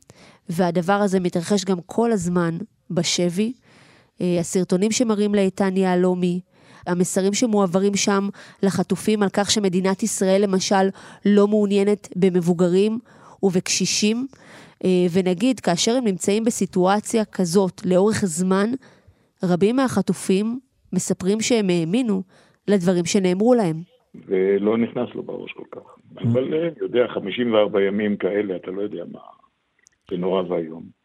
והדבר 0.48 0.92
הזה 0.92 1.20
מתרחש 1.20 1.64
גם 1.64 1.78
כל 1.86 2.12
הזמן 2.12 2.58
בשבי. 2.90 3.52
הסרטונים 4.40 4.92
שמראים 4.92 5.34
לאיתן 5.34 5.76
יהלומי, 5.76 6.40
המסרים 6.86 7.34
שמועברים 7.34 7.96
שם 7.96 8.28
לחטופים 8.62 9.22
על 9.22 9.28
כך 9.32 9.50
שמדינת 9.50 10.02
ישראל 10.02 10.42
למשל 10.42 10.88
לא 11.24 11.48
מעוניינת 11.48 12.08
במבוגרים 12.16 12.98
ובקשישים. 13.42 14.26
אה, 14.84 15.06
ונגיד, 15.12 15.60
כאשר 15.60 15.92
הם 15.92 16.04
נמצאים 16.04 16.44
בסיטואציה 16.44 17.24
כזאת 17.24 17.86
לאורך 17.86 18.24
זמן, 18.24 18.70
רבים 19.44 19.76
מהחטופים 19.76 20.60
מספרים 20.92 21.40
שהם 21.40 21.70
האמינו 21.70 22.22
לדברים 22.68 23.04
שנאמרו 23.04 23.54
להם. 23.54 23.76
ולא 24.26 24.78
נכנס 24.78 25.08
לו 25.14 25.22
בראש 25.22 25.52
כל 25.52 25.64
כך. 25.70 25.80
אבל 26.22 26.54
אה, 26.54 26.68
יודע, 26.80 27.06
54 27.08 27.82
ימים 27.82 28.16
כאלה, 28.16 28.56
אתה 28.56 28.70
לא 28.70 28.82
יודע 28.82 29.04
מה. 29.12 29.20
זה 30.10 30.16
נורא 30.16 30.42
ואיום. 30.42 30.95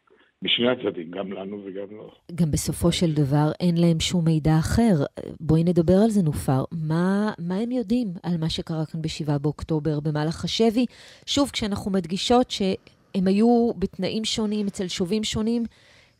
משני 0.42 0.68
הצדדים, 0.68 1.10
גם 1.10 1.32
לנו 1.32 1.60
וגם 1.64 1.96
לו. 1.96 2.10
גם 2.34 2.50
בסופו 2.50 2.92
של 2.92 3.12
דבר 3.12 3.50
אין 3.60 3.76
להם 3.76 4.00
שום 4.00 4.24
מידע 4.24 4.58
אחר. 4.58 5.04
בואי 5.40 5.64
נדבר 5.64 5.96
על 6.04 6.10
זה, 6.10 6.22
נופר. 6.22 6.64
מה, 6.72 7.32
מה 7.38 7.56
הם 7.56 7.70
יודעים 7.70 8.08
על 8.22 8.36
מה 8.38 8.50
שקרה 8.50 8.86
כאן 8.86 9.02
ב-7 9.02 9.38
באוקטובר 9.38 10.00
במהלך 10.00 10.44
השבי? 10.44 10.86
שוב, 11.26 11.50
כשאנחנו 11.50 11.90
מדגישות 11.90 12.50
שהם 12.50 13.26
היו 13.26 13.70
בתנאים 13.78 14.24
שונים, 14.24 14.66
אצל 14.66 14.88
שובים 14.88 15.24
שונים, 15.24 15.64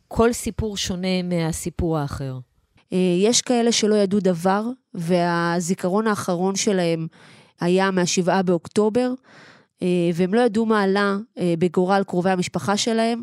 כל 0.07 0.33
סיפור 0.33 0.77
שונה 0.77 1.23
מהסיפור 1.23 1.97
האחר. 1.97 2.37
אה, 2.93 2.97
יש 3.19 3.41
כאלה 3.41 3.71
שלא 3.71 3.95
ידעו 3.95 4.19
דבר, 4.19 4.63
והזיכרון 4.93 6.07
האחרון 6.07 6.55
שלהם 6.55 7.07
היה 7.61 7.91
מה-7 7.91 8.41
באוקטובר, 8.41 9.13
אה, 9.81 9.87
והם 10.13 10.33
לא 10.33 10.41
ידעו 10.41 10.65
מה 10.65 10.81
עלה 10.81 11.17
אה, 11.37 11.53
בגורל 11.59 12.03
קרובי 12.07 12.29
המשפחה 12.29 12.77
שלהם. 12.77 13.21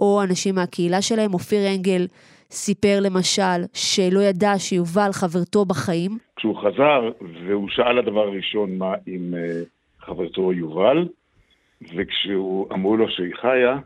או 0.00 0.22
אנשים 0.22 0.54
מהקהילה 0.54 1.02
שלהם. 1.02 1.34
אופיר 1.34 1.68
אנגל 1.74 2.06
סיפר 2.50 2.98
למשל 3.00 3.64
שלא 3.72 4.20
ידע 4.20 4.58
שיובל 4.58 5.10
חברתו 5.12 5.64
בחיים. 5.64 6.18
כשהוא 6.36 6.56
חזר 6.56 7.10
והוא 7.46 7.68
שאל 7.68 7.98
הדבר 7.98 8.20
הראשון 8.20 8.78
מה 8.78 8.94
עם 9.06 9.34
uh, 9.34 10.04
חברתו 10.06 10.52
יובל, 10.52 11.08
וכשהוא 11.82 12.66
אמרו 12.72 12.96
לו 12.96 13.08
שהיא 13.08 13.34
חיה, 13.40 13.78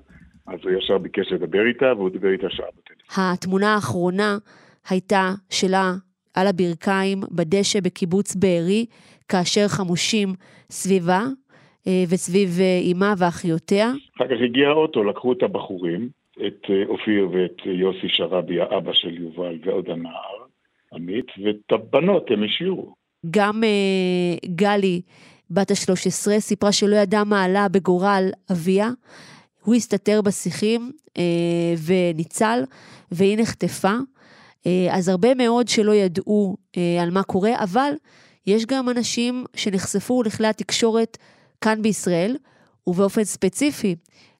אז 0.46 0.58
הוא 0.62 0.70
ישר 0.78 0.98
ביקש 0.98 1.32
לדבר 1.32 1.66
איתה, 1.68 1.92
והוא 1.96 2.10
דיבר 2.10 2.28
איתה 2.28 2.46
שעה 2.50 2.66
בטלפון. 2.66 3.24
התמונה 3.24 3.74
האחרונה 3.74 4.38
הייתה 4.90 5.30
שלה 5.50 5.92
על 6.34 6.46
הברכיים 6.46 7.20
בדשא 7.30 7.80
בקיבוץ 7.80 8.36
בארי, 8.36 8.86
כאשר 9.28 9.68
חמושים 9.68 10.28
סביבה, 10.70 11.20
אה, 11.20 11.26
וסביב 12.08 12.50
אימה 12.80 13.08
אה, 13.08 13.14
ואחיותיה. 13.18 13.92
אחר 14.16 14.24
כך 14.28 14.42
הגיע 14.44 14.68
האוטו, 14.68 15.04
לקחו 15.04 15.32
את 15.32 15.42
הבחורים, 15.42 16.08
את 16.46 16.70
אה, 16.70 16.82
אופיר 16.86 17.28
ואת 17.32 17.66
יוסי 17.66 18.08
שרבי, 18.08 18.60
האבא 18.60 18.92
של 18.92 19.22
יובל, 19.22 19.58
ועוד 19.64 19.90
הנער, 19.90 20.44
עמית, 20.94 21.26
ואת 21.44 21.72
הבנות 21.72 22.30
הם 22.30 22.42
השאירו. 22.44 22.94
גם 23.30 23.62
uh, 23.62 24.48
גלי, 24.48 25.00
בת 25.50 25.70
ה-13, 25.70 26.38
סיפרה 26.38 26.72
שלא 26.72 26.96
ידעה 26.96 27.24
מה 27.24 27.44
עלה 27.44 27.68
בגורל 27.68 28.24
אביה. 28.52 28.88
הוא 29.64 29.74
הסתתר 29.74 30.22
בשיחים 30.22 30.92
uh, 31.08 31.20
וניצל, 31.86 32.60
והיא 33.12 33.38
נחטפה. 33.38 33.92
Uh, 33.92 34.68
אז 34.90 35.08
הרבה 35.08 35.34
מאוד 35.34 35.68
שלא 35.68 35.94
ידעו 35.94 36.56
uh, 36.56 36.78
על 37.02 37.10
מה 37.10 37.22
קורה, 37.22 37.50
אבל 37.64 37.92
יש 38.46 38.66
גם 38.66 38.88
אנשים 38.88 39.44
שנחשפו 39.56 40.22
לכלי 40.22 40.46
התקשורת 40.46 41.18
כאן 41.60 41.82
בישראל, 41.82 42.36
ובאופן 42.86 43.24
ספציפי 43.24 43.96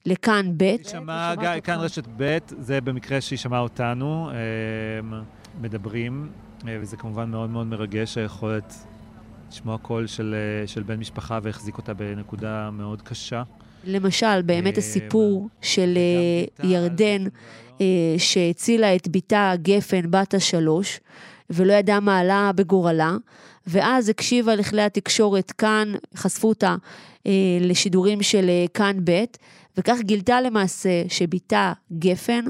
לכאן 0.07 0.53
ב'. 0.57 0.77
שמע, 0.89 1.35
כאן 1.65 1.79
רשת 1.79 2.05
ב', 2.17 2.39
זה 2.59 2.81
במקרה 2.81 3.21
שהיא 3.21 3.39
שמעה 3.39 3.61
אותנו, 3.61 4.31
אמ, 4.31 5.23
מדברים. 5.61 6.31
וזה 6.65 6.97
כמובן 6.97 7.31
מאוד 7.31 7.51
מאוד 7.51 7.67
מרגש 7.67 8.19
היכולת 8.19 8.75
לשמוע 9.51 9.79
קול 9.79 10.07
של, 10.07 10.35
של 10.67 10.83
בן 10.83 10.97
משפחה 10.97 11.39
והחזיק 11.43 11.77
אותה 11.79 11.95
בנקודה 11.95 12.71
מאוד 12.71 13.03
קשה. 13.03 13.43
למשל, 13.85 14.43
באמת 14.43 14.79
הסיפור 14.79 15.49
של 15.63 15.99
ירדן, 16.65 17.25
שהצילה 18.19 18.97
את 18.97 19.09
בתה 19.09 19.53
גפן, 19.63 20.11
בת 20.11 20.35
השלוש, 20.35 21.01
ולא 21.51 21.73
ידעה 21.73 22.01
מה 22.01 22.19
עלה 22.19 22.51
בגורלה, 22.55 23.17
ואז 23.67 24.09
הקשיבה 24.09 24.55
לכלי 24.55 24.83
התקשורת 24.83 25.51
כאן, 25.51 25.93
חשפו 26.17 26.49
אותה 26.49 26.77
אה, 27.27 27.59
לשידורים 27.61 28.23
של 28.23 28.49
אה, 28.49 28.65
כאן 28.75 28.97
ב', 29.05 29.25
וכך 29.77 29.97
גילתה 30.01 30.41
למעשה 30.41 31.03
שבתה 31.09 31.73
גפן 31.99 32.45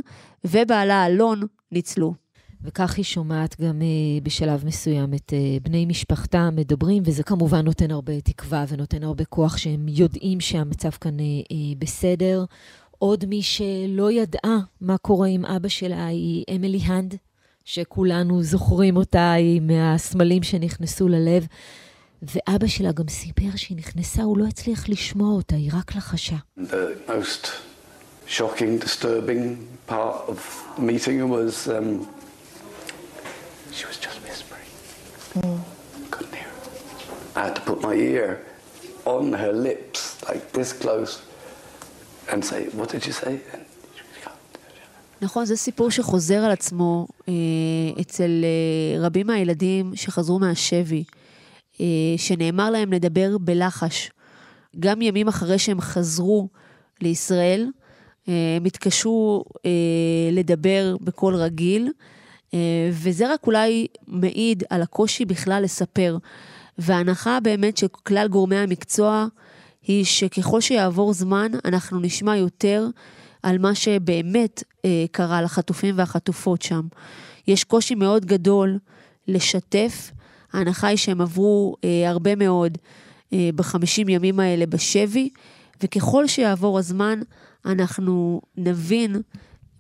ובעלה 0.45 1.07
אלון 1.07 1.43
ניצלו. 1.73 2.15
וכך 2.63 2.97
היא 2.97 3.05
שומעת 3.05 3.61
גם 3.61 3.81
uh, 3.81 4.25
בשלב 4.25 4.67
מסוים 4.67 5.15
את 5.15 5.33
uh, 5.33 5.63
בני 5.63 5.87
משפחתה 5.87 6.51
מדברים, 6.51 7.03
וזה 7.07 7.23
כמובן 7.23 7.65
נותן 7.65 7.91
הרבה 7.91 8.21
תקווה 8.21 8.65
ונותן 8.69 9.03
הרבה 9.03 9.25
כוח 9.25 9.57
שהם 9.57 9.87
יודעים 9.89 10.41
שהמצב 10.41 10.91
כאן 10.91 11.17
uh, 11.19 11.23
uh, 11.23 11.55
בסדר. 11.79 12.45
עוד 12.99 13.25
מי 13.27 13.43
שלא 13.43 14.13
ידעה 14.13 14.59
מה 14.81 14.99
קורה 14.99 15.29
עם 15.29 15.45
אבא 15.45 15.69
שלה 15.69 16.07
היא 16.07 16.45
אמילי 16.57 16.79
הנד, 16.79 17.15
שכולנו 17.65 18.43
זוכרים 18.43 18.97
אותה, 18.97 19.33
היא 19.33 19.61
מהסמלים 19.61 20.43
שנכנסו 20.43 21.09
ללב. 21.09 21.47
ואבא 22.23 22.67
שלה 22.67 22.93
גם 22.93 23.09
סיפר 23.09 23.57
שהיא 23.57 23.79
נכנסה, 23.79 24.23
הוא 24.23 24.39
לא 24.39 24.45
הצליח 24.47 24.89
לשמוע 24.89 25.35
אותה, 25.35 25.57
היא 25.57 25.71
רק 25.75 25.97
לחשה. 25.97 26.37
The 26.59 27.09
most 27.09 27.47
shocking, 28.27 28.79
disturbing 28.79 29.57
part 29.87 30.17
of 30.29 30.39
the 30.77 30.83
meeting 30.83 31.29
was 31.29 31.69
um, 31.69 32.07
she 33.73 33.85
was 33.87 33.99
just 34.07 34.19
whispering. 34.27 34.69
Mm. 35.37 35.59
Couldn't 36.11 36.35
hear 36.35 36.53
I 37.37 37.41
had 37.47 37.55
to 37.57 37.63
put 37.63 37.79
my 37.83 37.95
ear 37.95 38.29
on 39.05 39.33
her 39.33 39.53
lips, 39.53 40.01
like 40.29 40.53
this 40.53 40.73
close, 40.73 41.13
and 42.31 42.45
say, 42.45 42.61
what 42.79 42.89
did 42.91 43.07
you 43.07 43.13
say? 43.13 43.41
נכון, 45.23 45.45
זה 45.45 45.57
סיפור 45.57 45.91
שחוזר 45.91 46.39
על 46.39 46.51
עצמו 46.51 47.07
אה, 47.29 47.33
אצל 48.01 48.45
אה, 48.45 49.07
רבים 49.07 49.27
מהילדים 49.27 49.93
שחזרו 49.95 50.39
מהשבי. 50.39 51.05
אה, 51.81 52.15
שנאמר 52.17 52.71
להם 52.71 52.93
לדבר 52.93 53.39
בלחש. 53.39 54.11
גם 54.81 55.03
ימים 55.03 55.29
אחרי 55.29 55.59
שהם 55.59 55.81
חזרו 55.81 56.49
לישראל, 57.01 57.69
אה, 58.29 58.57
הם 58.57 58.65
התקשו 58.65 59.45
אה, 59.67 59.71
לדבר 60.33 60.97
בקול 61.01 61.35
רגיל, 61.35 61.91
וזה 62.93 63.33
רק 63.33 63.47
אולי 63.47 63.87
מעיד 64.07 64.65
על 64.71 64.83
הקושי 64.83 65.25
בכלל 65.25 65.63
לספר. 65.63 66.17
וההנחה 66.79 67.41
באמת 67.41 67.77
של 67.77 67.89
כלל 67.89 68.29
גורמי 68.29 68.57
המקצוע 68.57 69.27
היא 69.87 70.05
שככל 70.05 70.61
שיעבור 70.61 71.13
זמן, 71.13 71.53
אנחנו 71.65 72.01
נשמע 72.01 72.37
יותר 72.37 72.87
על 73.43 73.59
מה 73.59 73.75
שבאמת 73.75 74.63
קרה 75.13 75.43
לחטופים 75.43 75.99
והחטופות 75.99 76.63
שם. 76.63 76.83
יש 77.47 77.65
קושי 77.65 77.95
מאוד 77.95 78.25
גדול 78.25 78.79
לשתף 79.29 80.11
ההנחה 80.53 80.87
היא 80.87 80.97
שהם 80.97 81.21
עברו 81.21 81.77
אה, 81.85 82.11
הרבה 82.11 82.37
מאוד 82.37 82.79
אה, 83.33 83.51
בחמישים 83.55 84.09
ימים 84.09 84.41
האלה 84.41 84.67
בשבי, 84.67 85.29
וככל 85.83 86.27
שיעבור 86.27 86.79
הזמן, 86.79 87.21
אנחנו 87.67 88.41
נבין 88.57 89.17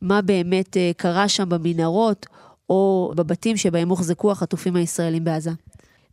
מה 0.02 0.22
באמת 0.22 0.76
אה, 0.76 0.90
קרה 0.96 1.28
שם 1.28 1.48
במנהרות, 1.48 2.26
או 2.68 3.12
בבתים 3.16 3.56
שבהם 3.56 3.88
הוחזקו 3.88 4.30
החטופים 4.30 4.76
הישראלים 4.76 5.24
בעזה. 5.24 5.50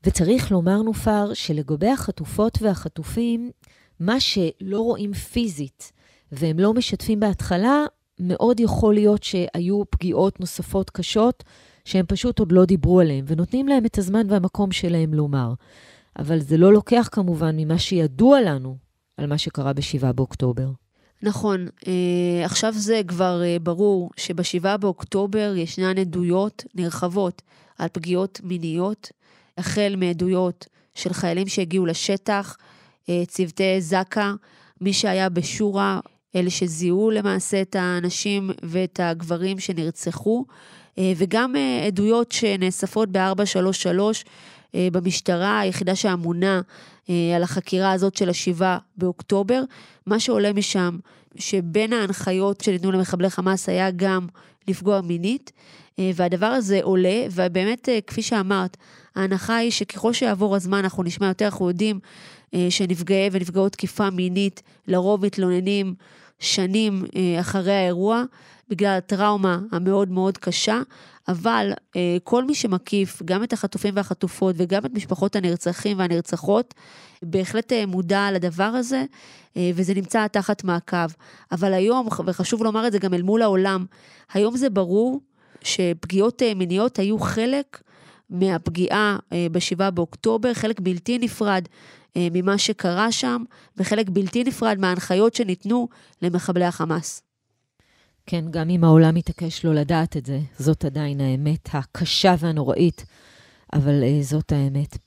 וצריך 0.04 0.52
לומר, 0.52 0.82
נופר, 0.82 1.34
שלגבי 1.34 1.90
החטופות 1.90 2.58
והחטופים, 2.62 3.52
מה 4.00 4.20
שלא 4.20 4.80
רואים 4.80 5.14
פיזית 5.14 5.92
והם 6.32 6.60
לא 6.60 6.74
משתפים 6.74 7.20
בהתחלה, 7.20 7.86
מאוד 8.20 8.60
יכול 8.60 8.94
להיות 8.94 9.24
שהיו 9.24 9.82
פגיעות 9.90 10.40
נוספות 10.40 10.90
קשות 10.90 11.44
שהם 11.86 12.06
פשוט 12.08 12.40
עוד 12.40 12.52
לא 12.52 12.66
דיברו 12.66 13.00
עליהם, 13.00 13.26
ונותנים 13.28 13.68
להם 13.68 13.86
את 13.86 13.98
הזמן 13.98 14.28
והמקום 14.30 14.72
שלהם 14.72 15.14
לומר. 15.14 15.54
אבל 16.20 16.40
זה 16.40 16.58
לא 16.58 16.74
לוקח 16.74 17.10
כמובן 17.12 17.56
ממה 17.58 17.80
שידוע 17.80 18.42
לנו 18.42 18.78
על 19.18 19.28
מה 19.28 19.38
שקרה 19.38 19.74
ב-7 19.74 20.12
באוקטובר. 20.12 20.70
נכון, 21.22 21.68
אה, 21.88 22.46
עכשיו 22.46 22.74
זה 22.74 23.02
כבר 23.08 23.42
אה, 23.44 23.58
ברור 23.64 24.10
שב-7 24.18 24.78
באוקטובר 24.78 25.54
ישנן 25.56 25.98
עדויות 25.98 26.64
נרחבות 26.76 27.42
על 27.78 27.88
פגיעות 27.92 28.42
מיניות, 28.44 29.12
החל 29.58 29.96
מעדויות 29.98 30.66
של 30.96 31.14
חיילים 31.14 31.48
שהגיעו 31.48 31.86
לשטח, 31.86 32.58
אה, 33.10 33.24
צוותי 33.28 33.82
זק"א, 33.82 34.32
מי 34.82 34.94
שהיה 34.94 35.30
בשורה, 35.30 36.00
אלה 36.40 36.50
שזיהו 36.50 37.12
למעשה 37.12 37.62
את 37.62 37.76
האנשים 37.76 38.50
ואת 38.64 39.00
הגברים 39.04 39.60
שנרצחו, 39.60 40.46
אה, 40.98 41.14
וגם 41.18 41.56
אה, 41.56 41.86
עדויות 41.86 42.32
שנאספות 42.32 43.10
ב-433 43.12 44.00
אה, 44.76 44.88
במשטרה, 44.92 45.60
היחידה 45.60 45.96
שאמונה 45.96 46.62
על 47.36 47.44
החקירה 47.44 47.92
הזאת 47.92 48.16
של 48.16 48.30
השבעה 48.30 48.78
באוקטובר. 48.98 49.64
מה 50.06 50.20
שעולה 50.20 50.54
משם, 50.54 50.98
שבין 51.36 51.94
ההנחיות 51.94 52.62
שניתנו 52.62 52.92
למחבלי 52.92 53.30
חמאס 53.30 53.70
היה 53.70 53.92
גם 53.92 54.28
לפגוע 54.68 55.02
מינית, 55.02 55.52
והדבר 56.00 56.46
הזה 56.46 56.80
עולה, 56.84 57.26
ובאמת, 57.32 57.90
כפי 58.08 58.22
שאמרת, 58.22 58.78
ההנחה 59.16 59.56
היא 59.56 59.72
שככל 59.72 60.14
שיעבור 60.14 60.56
הזמן 60.56 60.78
אנחנו 60.78 61.04
נשמע 61.04 61.28
יותר, 61.28 61.46
אנחנו 61.46 61.68
יודעים 61.68 62.00
שנפגעי 62.70 63.30
ונפגעות 63.32 63.72
תקיפה 63.72 64.10
מינית 64.10 64.62
לרוב 64.88 65.26
מתלוננים 65.26 65.94
שנים 66.40 67.04
אחרי 67.40 67.74
האירוע, 67.74 68.24
בגלל 68.70 68.98
הטראומה 68.98 69.60
המאוד 69.72 70.10
מאוד 70.10 70.38
קשה, 70.38 70.82
אבל 71.28 71.72
אה, 71.96 72.18
כל 72.24 72.44
מי 72.44 72.56
שמקיף, 72.56 73.22
גם 73.26 73.44
את 73.44 73.54
החטופים 73.54 73.94
והחטופות 73.98 74.56
וגם 74.58 74.86
את 74.86 74.94
משפחות 74.94 75.36
הנרצחים 75.36 76.00
והנרצחות, 76.00 76.74
בהחלט 77.24 77.74
אה, 77.74 77.86
מודע 77.86 78.32
לדבר 78.32 78.64
הזה, 78.64 79.04
אה, 79.58 79.72
וזה 79.76 79.94
נמצא 79.94 80.28
תחת 80.28 80.64
מעקב. 80.64 81.08
אבל 81.52 81.74
היום, 81.74 82.08
וחשוב 82.26 82.64
לומר 82.64 82.88
את 82.88 82.92
זה 82.92 83.00
גם 83.00 83.14
אל 83.14 83.22
מול 83.22 83.42
העולם, 83.42 83.86
היום 84.34 84.58
זה 84.58 84.70
ברור 84.70 85.22
שפגיעות 85.64 86.42
אה, 86.42 86.54
מיניות 86.54 87.00
היו 87.00 87.20
חלק 87.20 87.82
מהפגיעה 88.30 89.18
אה, 89.34 89.48
ב-7 89.52 89.92
באוקטובר, 89.92 90.54
חלק 90.54 90.80
בלתי 90.80 91.18
נפרד 91.18 91.64
אה, 92.18 92.28
ממה 92.32 92.58
שקרה 92.58 93.12
שם, 93.12 93.44
וחלק 93.78 94.10
בלתי 94.10 94.44
נפרד 94.44 94.78
מההנחיות 94.80 95.36
שניתנו 95.36 95.88
למחבלי 96.22 96.66
החמאס. 96.66 97.22
כן, 98.26 98.46
גם 98.52 98.70
אם 98.70 98.84
העולם 98.84 99.16
מתעקש 99.16 99.66
לא 99.66 99.74
לדעת 99.74 100.18
את 100.18 100.26
זה, 100.26 100.40
זאת 100.60 100.86
עדיין 100.86 101.22
האמת 101.22 101.70
הקשה 101.74 102.36
והנוראית, 102.40 103.06
אבל 103.74 104.04
uh, 104.04 104.24
זאת 104.24 104.52
האמת. 104.52 104.98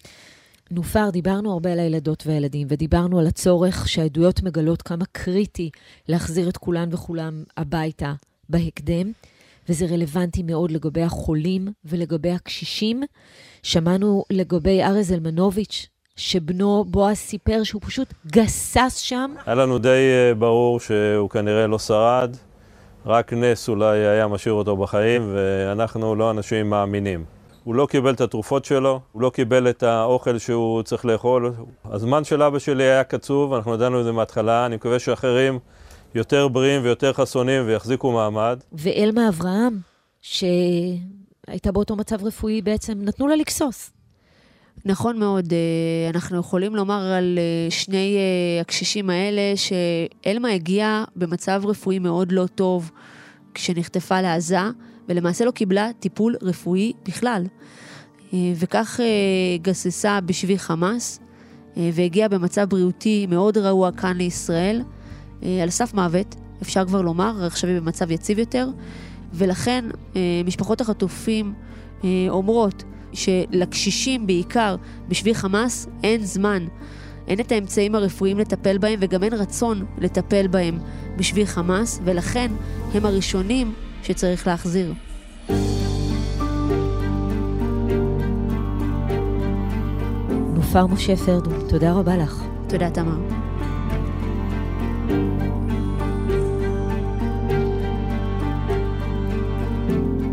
נופר, 0.71 1.11
דיברנו 1.11 1.53
הרבה 1.53 1.73
על 1.73 1.79
הילדות 1.79 2.27
והילדים, 2.27 2.67
ודיברנו 2.71 3.19
על 3.19 3.27
הצורך 3.27 3.89
שהעדויות 3.89 4.43
מגלות 4.43 4.83
כמה 4.83 5.05
קריטי 5.13 5.71
להחזיר 6.09 6.49
את 6.49 6.57
כולן 6.57 6.89
וכולם 6.93 7.45
הביתה 7.57 8.15
בהקדם, 8.49 9.13
וזה 9.71 9.87
רלוונטי 9.87 10.43
מאוד 10.43 10.71
לגבי 10.71 11.03
החולים 11.03 11.69
ולגבי 11.85 12.31
הקשישים. 12.31 13.03
שמענו 13.63 14.25
לגבי 14.31 14.83
ארז 14.83 15.13
אלמנוביץ', 15.13 15.87
שבנו 16.17 16.85
בועז 16.89 17.17
סיפר 17.17 17.63
שהוא 17.63 17.83
פשוט 17.85 18.09
גסס 18.27 18.97
שם. 18.97 19.35
היה 19.47 19.55
לנו 19.55 19.79
די 19.79 19.89
uh, 19.89 20.35
ברור 20.39 20.81
שהוא 20.81 21.31
כנראה 21.31 21.67
לא 21.67 21.79
שרד. 21.79 22.37
רק 23.07 23.33
נס 23.33 23.69
אולי 23.69 23.99
היה 23.99 24.27
משאיר 24.27 24.55
אותו 24.55 24.77
בחיים, 24.77 25.35
ואנחנו 25.35 26.15
לא 26.15 26.31
אנשים 26.31 26.71
מאמינים. 26.71 27.25
הוא 27.65 27.75
לא 27.75 27.87
קיבל 27.91 28.15
את 28.15 28.21
התרופות 28.21 28.65
שלו, 28.65 29.01
הוא 29.13 29.23
לא 29.23 29.31
קיבל 29.35 29.71
את 29.71 29.83
האוכל 29.83 30.39
שהוא 30.39 30.83
צריך 30.83 31.05
לאכול. 31.05 31.53
הזמן 31.85 32.25
של 32.25 32.43
אבא 32.43 32.59
שלי 32.59 32.83
היה 32.83 33.05
קצוב, 33.05 33.55
אנחנו 33.55 33.75
ידענו 33.75 34.01
את 34.01 34.05
זה 34.05 34.13
מההתחלה, 34.13 34.67
אני 34.67 34.77
מקווה 34.77 34.99
שאחרים 34.99 35.59
יותר 36.15 36.49
בריאים 36.49 36.83
ויותר 36.85 37.13
חסונים 37.13 37.63
ויחזיקו 37.67 38.13
מעמד. 38.13 38.61
ואלמה 38.73 39.29
אברהם, 39.29 39.79
שהייתה 40.23 41.73
באותו 41.73 41.97
מצב 41.97 42.25
רפואי, 42.25 42.63
בעצם 42.63 42.99
נתנו 43.03 43.29
לה 43.29 43.37
לגסוס. 43.37 43.91
נכון 44.85 45.19
מאוד. 45.19 45.53
אה, 45.53 46.11
אנחנו 46.11 46.39
יכולים 46.39 46.77
לומר 46.77 47.13
על 47.13 47.39
אה, 47.39 47.71
שני 47.71 48.17
אה, 48.17 48.61
הקשישים 48.61 49.11
האלה 49.11 49.53
שאלמה 49.57 50.49
הגיעה 50.49 51.05
במצב 51.17 51.63
רפואי 51.67 51.99
מאוד 51.99 52.33
לא 52.33 52.47
טוב 52.55 52.91
כשנחטפה 53.55 54.21
לעזה, 54.21 54.59
ולמעשה 55.09 55.45
לא 55.45 55.51
קיבלה 55.51 55.91
טיפול 56.01 56.37
רפואי 56.43 56.93
בכלל. 57.09 57.45
וכך 58.57 59.01
גססה 59.63 60.21
בשבי 60.21 60.59
חמאס, 60.59 61.21
והגיעה 61.77 62.29
במצב 62.29 62.65
בריאותי 62.65 63.27
מאוד 63.27 63.59
רעוע 63.59 63.93
כאן 63.93 64.17
לישראל, 64.17 64.83
על 65.63 65.71
סף 65.71 65.95
מוות, 65.95 66.37
אפשר 66.63 66.85
כבר 66.85 67.03
לומר, 67.03 67.45
עכשיו 67.47 67.71
היא 67.71 67.81
במצב 67.81 68.11
יציב 68.11 68.39
יותר, 68.39 68.69
ולכן 69.35 69.85
משפחות 70.45 70.81
החטופים 70.81 71.53
אומרות 72.29 72.85
שלקשישים 73.13 74.27
בעיקר, 74.27 74.77
בשביל 75.09 75.35
חמאס, 75.35 75.89
אין 76.03 76.25
זמן. 76.25 76.67
אין 77.29 77.41
את 77.41 77.53
האמצעים 77.53 77.95
הרפואיים 77.95 78.39
לטפל 78.39 78.79
בהם 78.79 78.99
וגם 79.03 79.23
אין 79.23 79.35
רצון 79.35 79.85
לטפל 79.99 80.47
בהם 80.47 80.79
בשביל 81.17 81.47
חמאס, 81.47 82.01
ולכן 82.05 82.51
הם 82.95 83.07
הראשונים 83.07 83.73
שצריך 84.03 84.47
להחזיר. 84.47 84.95
נופר 90.55 90.87
משה 90.87 91.17
פרדו, 91.17 91.51
תודה 91.69 91.93
רבה 91.93 92.17
לך. 92.17 92.43
תודה, 92.69 92.91
תמר. 92.91 93.40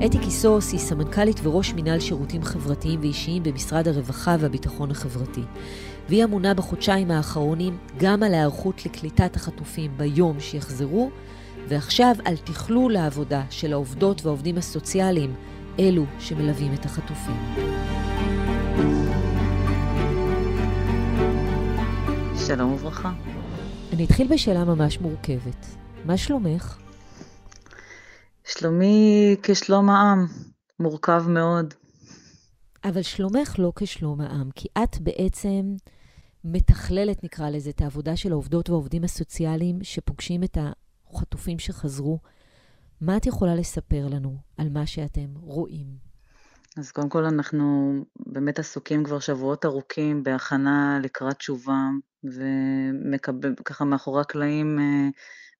אתי 0.05 0.19
קיסוס 0.19 0.71
היא 0.71 0.79
סמנכ"לית 0.79 1.39
וראש 1.43 1.73
מינהל 1.73 1.99
שירותים 1.99 2.43
חברתיים 2.43 2.99
ואישיים 2.99 3.43
במשרד 3.43 3.87
הרווחה 3.87 4.35
והביטחון 4.39 4.91
החברתי. 4.91 5.41
והיא 6.09 6.23
אמונה 6.23 6.53
בחודשיים 6.53 7.11
האחרונים 7.11 7.77
גם 7.97 8.23
על 8.23 8.33
ההיערכות 8.33 8.85
לקליטת 8.85 9.35
החטופים 9.35 9.91
ביום 9.97 10.39
שיחזרו, 10.39 11.09
ועכשיו 11.67 12.15
על 12.25 12.37
תכלול 12.37 12.95
העבודה 12.95 13.43
של 13.49 13.73
העובדות 13.73 14.25
והעובדים 14.25 14.57
הסוציאליים, 14.57 15.33
אלו 15.79 16.05
שמלווים 16.19 16.73
את 16.73 16.85
החטופים. 16.85 17.35
שלום 22.47 22.73
וברכה. 22.73 23.11
אני 23.93 24.05
אתחיל 24.05 24.27
בשאלה 24.33 24.65
ממש 24.65 24.99
מורכבת. 24.99 25.65
מה 26.05 26.17
שלומך? 26.17 26.77
שלומי 28.43 29.35
כשלום 29.43 29.89
העם, 29.89 30.25
מורכב 30.79 31.23
מאוד. 31.27 31.73
אבל 32.83 33.01
שלומך 33.01 33.55
לא 33.59 33.71
כשלום 33.75 34.21
העם, 34.21 34.49
כי 34.55 34.67
את 34.83 35.01
בעצם 35.01 35.75
מתכללת, 36.43 37.23
נקרא 37.23 37.49
לזה, 37.49 37.69
את 37.69 37.81
העבודה 37.81 38.15
של 38.15 38.31
העובדות 38.31 38.69
והעובדים 38.69 39.03
הסוציאליים 39.03 39.79
שפוגשים 39.83 40.43
את 40.43 40.57
החטופים 41.11 41.59
שחזרו. 41.59 42.19
מה 43.01 43.17
את 43.17 43.25
יכולה 43.25 43.55
לספר 43.55 44.07
לנו 44.07 44.37
על 44.57 44.69
מה 44.69 44.85
שאתם 44.85 45.27
רואים? 45.35 45.87
אז 46.77 46.91
קודם 46.91 47.09
כל 47.09 47.25
אנחנו 47.25 47.93
באמת 48.25 48.59
עסוקים 48.59 49.03
כבר 49.03 49.19
שבועות 49.19 49.65
ארוכים 49.65 50.23
בהכנה 50.23 50.99
לקראת 51.03 51.37
תשובה, 51.37 51.89
וככה 52.25 53.85
מאחורי 53.85 54.21
הקלעים 54.21 54.79
אה, 54.79 55.09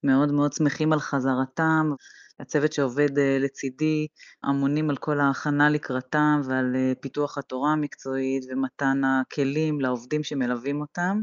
מאוד 0.04 0.32
מאוד 0.32 0.54
שמחים 0.54 0.94
על 0.94 1.00
חזרתם. 1.00 1.92
הצוות 2.40 2.74
שעובד 2.74 3.18
אה, 3.20 3.38
לצידי 3.40 4.08
אמונים 4.50 4.90
על 4.90 4.98
כל 4.98 5.20
ההכנה 5.20 5.70
לקראתם 5.70 6.42
ועל 6.46 6.76
אה, 6.76 6.94
פיתוח 7.02 7.38
התורה 7.38 7.72
המקצועית 7.72 8.44
ומתן 8.50 9.02
הכלים 9.06 9.82
לעובדים 9.82 10.24
שמלווים 10.24 10.82
אותם, 10.82 11.22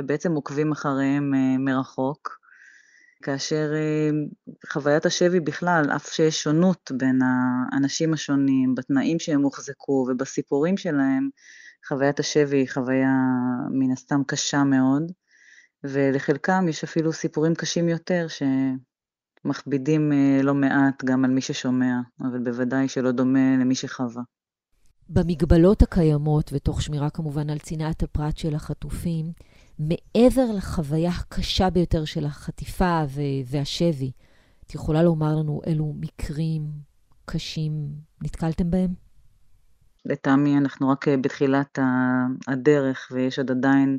ובעצם 0.00 0.32
עוקבים 0.32 0.72
אחריהם 0.72 1.32
מרחוק. 1.64 2.42
כאשר 3.24 3.72
חוויית 4.68 5.06
השבי 5.06 5.40
בכלל, 5.40 5.84
אף 5.96 6.12
שיש 6.12 6.42
שונות 6.42 6.92
בין 6.96 7.18
האנשים 7.22 8.12
השונים, 8.12 8.74
בתנאים 8.74 9.18
שהם 9.18 9.42
הוחזקו 9.42 10.06
ובסיפורים 10.08 10.76
שלהם, 10.76 11.28
חוויית 11.88 12.20
השבי 12.20 12.56
היא 12.56 12.68
חוויה 12.68 13.12
מן 13.70 13.92
הסתם 13.92 14.22
קשה 14.26 14.64
מאוד, 14.64 15.12
ולחלקם 15.84 16.66
יש 16.68 16.84
אפילו 16.84 17.12
סיפורים 17.12 17.54
קשים 17.54 17.88
יותר, 17.88 18.26
ש... 18.28 18.42
מכבידים 19.44 20.12
אה, 20.12 20.42
לא 20.42 20.54
מעט 20.54 21.04
גם 21.04 21.24
על 21.24 21.30
מי 21.30 21.40
ששומע, 21.40 21.94
אבל 22.20 22.38
בוודאי 22.44 22.88
שלא 22.88 23.12
דומה 23.12 23.56
למי 23.60 23.74
שחווה. 23.74 24.22
במגבלות 25.08 25.82
הקיימות, 25.82 26.50
ותוך 26.52 26.82
שמירה 26.82 27.10
כמובן 27.10 27.50
על 27.50 27.58
צנעת 27.58 28.02
הפרט 28.02 28.36
של 28.36 28.54
החטופים, 28.54 29.32
מעבר 29.78 30.52
לחוויה 30.56 31.10
הקשה 31.10 31.70
ביותר 31.70 32.04
של 32.04 32.24
החטיפה 32.24 33.02
והשבי, 33.46 34.12
את 34.66 34.74
יכולה 34.74 35.02
לומר 35.02 35.36
לנו 35.36 35.60
אילו 35.66 35.94
מקרים 36.00 36.62
קשים 37.24 37.72
נתקלתם 38.22 38.70
בהם? 38.70 38.94
לטעמי 40.04 40.58
אנחנו 40.58 40.88
רק 40.88 41.08
אה, 41.08 41.16
בתחילת 41.16 41.78
הדרך 42.48 43.08
ויש 43.12 43.38
עוד 43.38 43.50
עדיין 43.50 43.98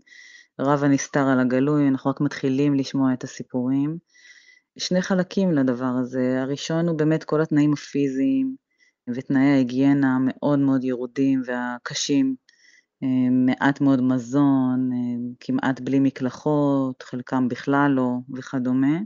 רב 0.59 0.83
הנסתר 0.83 1.27
על 1.27 1.39
הגלוי, 1.39 1.87
אנחנו 1.87 2.11
רק 2.11 2.21
מתחילים 2.21 2.73
לשמוע 2.73 3.13
את 3.13 3.23
הסיפורים. 3.23 3.97
שני 4.79 5.01
חלקים 5.01 5.51
לדבר 5.51 5.93
הזה. 6.01 6.41
הראשון 6.41 6.87
הוא 6.87 6.97
באמת 6.97 7.23
כל 7.23 7.41
התנאים 7.41 7.73
הפיזיים 7.73 8.55
ותנאי 9.15 9.51
ההיגיינה 9.51 10.15
המאוד 10.15 10.59
מאוד 10.59 10.83
ירודים 10.83 11.41
והקשים. 11.45 12.35
אה, 13.03 13.29
מעט 13.31 13.81
מאוד 13.81 14.01
מזון, 14.01 14.89
אה, 14.93 15.33
כמעט 15.39 15.79
בלי 15.79 15.99
מקלחות, 15.99 17.03
חלקם 17.03 17.47
בכלל 17.47 17.91
לא 17.95 18.09
וכדומה. 18.37 18.97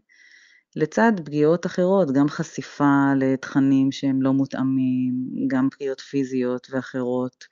לצד 0.78 1.12
פגיעות 1.26 1.66
אחרות, 1.66 2.12
גם 2.12 2.30
חשיפה 2.30 3.13
לתכנים 3.20 3.92
שהם 3.92 4.22
לא 4.22 4.34
מותאמים, 4.34 5.13
גם 5.48 5.70
פגיעות 5.70 6.00
פיזיות 6.00 6.68
ואחרות. 6.72 7.46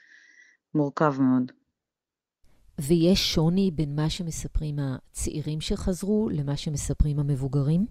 מורכב 0.76 1.16
מאוד. 1.20 1.52
ויש 2.80 3.34
שוני 3.34 3.72
בין 3.74 3.96
מה 3.96 4.10
שמספרים 4.10 4.76
הצעירים 4.80 5.62
שחזרו 5.62 6.30
למה 6.32 6.58
שמספרים 6.58 7.20
המבוגרים? 7.20 7.86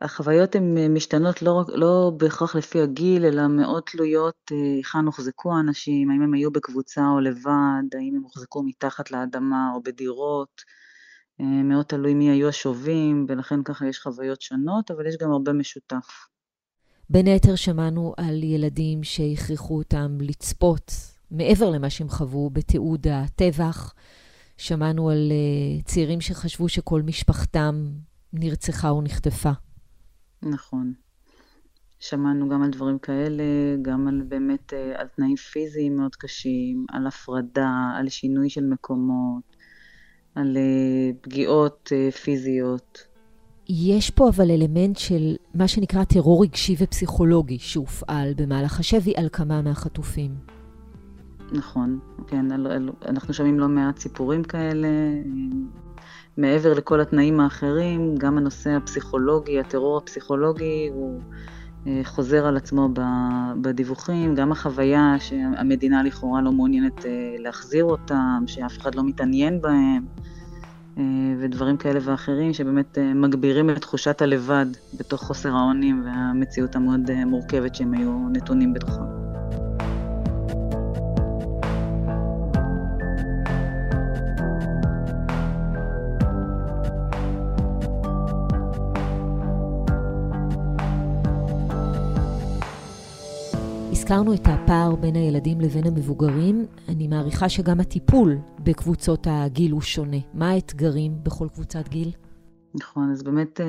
החוויות 0.00 0.54
הן 0.54 0.78
אה, 0.78 0.88
משתנות 0.88 1.42
לא, 1.42 1.64
לא 1.68 2.12
בהכרח 2.16 2.56
לפי 2.56 2.80
הגיל, 2.80 3.24
אלא 3.24 3.48
מאוד 3.48 3.82
תלויות 3.82 4.52
אה, 4.52 4.56
היכן 4.76 5.06
הוחזקו 5.06 5.56
האנשים, 5.56 6.10
האם 6.10 6.22
הם 6.22 6.34
היו 6.34 6.50
בקבוצה 6.50 7.08
או 7.08 7.20
לבד, 7.20 7.94
האם 7.94 8.14
הם 8.16 8.22
הוחזקו 8.22 8.62
מתחת 8.62 9.10
לאדמה 9.10 9.70
או 9.74 9.82
בדירות. 9.82 10.62
אה, 11.40 11.62
מאוד 11.62 11.84
תלוי 11.84 12.14
מי 12.14 12.30
היו 12.30 12.48
השובים, 12.48 13.26
ולכן 13.28 13.62
ככה 13.62 13.86
יש 13.86 14.00
חוויות 14.00 14.42
שונות, 14.42 14.90
אבל 14.90 15.06
יש 15.06 15.16
גם 15.20 15.30
הרבה 15.30 15.52
משותף. 15.52 16.26
בין 17.10 17.26
היתר 17.26 17.54
שמענו 17.56 18.14
על 18.16 18.42
ילדים 18.42 19.02
שהכריחו 19.02 19.78
אותם 19.78 20.18
לצפות, 20.20 20.92
מעבר 21.30 21.70
למה 21.70 21.90
שהם 21.90 22.08
חוו, 22.08 22.50
בתיעוד 22.50 23.06
הטבח. 23.08 23.94
שמענו 24.60 25.10
על 25.10 25.32
צעירים 25.84 26.20
שחשבו 26.20 26.68
שכל 26.68 27.02
משפחתם 27.02 27.88
נרצחה 28.32 28.90
או 28.90 29.02
נחטפה. 29.02 29.50
נכון. 30.42 30.92
שמענו 32.00 32.48
גם 32.48 32.62
על 32.62 32.70
דברים 32.70 32.98
כאלה, 32.98 33.44
גם 33.82 34.08
על 34.08 34.22
באמת, 34.28 34.72
אה, 34.72 35.00
על 35.00 35.06
תנאים 35.06 35.36
פיזיים 35.36 35.96
מאוד 35.96 36.16
קשים, 36.16 36.86
על 36.88 37.06
הפרדה, 37.06 37.72
על 37.96 38.08
שינוי 38.08 38.50
של 38.50 38.64
מקומות, 38.64 39.56
על 40.40 40.56
אה, 40.56 41.10
פגיעות 41.20 41.92
אה, 41.92 42.10
פיזיות. 42.10 43.06
יש 43.68 44.10
פה 44.10 44.28
אבל 44.28 44.50
אלמנט 44.50 44.96
של 44.96 45.36
מה 45.54 45.68
שנקרא 45.68 46.04
טרור 46.04 46.42
רגשי 46.42 46.76
ופסיכולוגי 46.78 47.58
שהופעל 47.58 48.32
במהלך 48.36 48.80
השבי 48.80 49.12
על 49.16 49.28
כמה 49.32 49.62
מהחטופים. 49.62 50.34
נכון, 51.52 51.98
כן, 52.26 52.46
אנחנו 53.06 53.34
שומעים 53.34 53.60
לא 53.60 53.68
מעט 53.68 53.98
סיפורים 53.98 54.44
כאלה, 54.44 54.88
מעבר 56.36 56.74
לכל 56.74 57.00
התנאים 57.00 57.40
האחרים, 57.40 58.14
גם 58.18 58.38
הנושא 58.38 58.70
הפסיכולוגי, 58.70 59.60
הטרור 59.60 59.98
הפסיכולוגי, 59.98 60.90
הוא 60.92 61.20
אה, 61.20 61.24
חוזר 62.04 62.46
על 62.46 62.56
עצמו 62.56 62.88
בדיווחים, 63.60 64.34
גם 64.34 64.52
החוויה 64.52 65.14
שהמדינה 65.18 66.02
לכאורה 66.02 66.40
לא 66.42 66.52
מעוניינת 66.52 67.06
אה, 67.06 67.10
להחזיר 67.38 67.84
אותם, 67.84 68.44
שאף 68.46 68.78
אחד 68.78 68.94
לא 68.94 69.02
מתעניין 69.04 69.60
בהם, 69.60 70.04
אה, 70.98 71.02
ודברים 71.38 71.76
כאלה 71.76 72.00
ואחרים 72.02 72.52
שבאמת 72.52 72.98
מגבירים 73.14 73.70
את 73.70 73.78
תחושת 73.78 74.22
הלבד 74.22 74.66
בתוך 74.98 75.22
חוסר 75.22 75.56
האונים 75.56 76.02
והמציאות 76.04 76.76
המאוד 76.76 77.10
מורכבת 77.26 77.74
שהם 77.74 77.94
היו 77.94 78.28
נתונים 78.32 78.74
בתוכם. 78.74 79.29
הזכרנו 94.10 94.34
את 94.34 94.46
הפער 94.46 94.96
בין 94.96 95.14
הילדים 95.16 95.60
לבין 95.60 95.86
המבוגרים. 95.86 96.66
אני 96.88 97.08
מעריכה 97.08 97.48
שגם 97.48 97.80
הטיפול 97.80 98.38
בקבוצות 98.58 99.26
הגיל 99.30 99.72
הוא 99.72 99.80
שונה. 99.80 100.16
מה 100.34 100.50
האתגרים 100.50 101.12
בכל 101.22 101.48
קבוצת 101.54 101.88
גיל? 101.88 102.10
נכון, 102.74 103.12
אז 103.12 103.22
באמת 103.22 103.60
אה, 103.60 103.66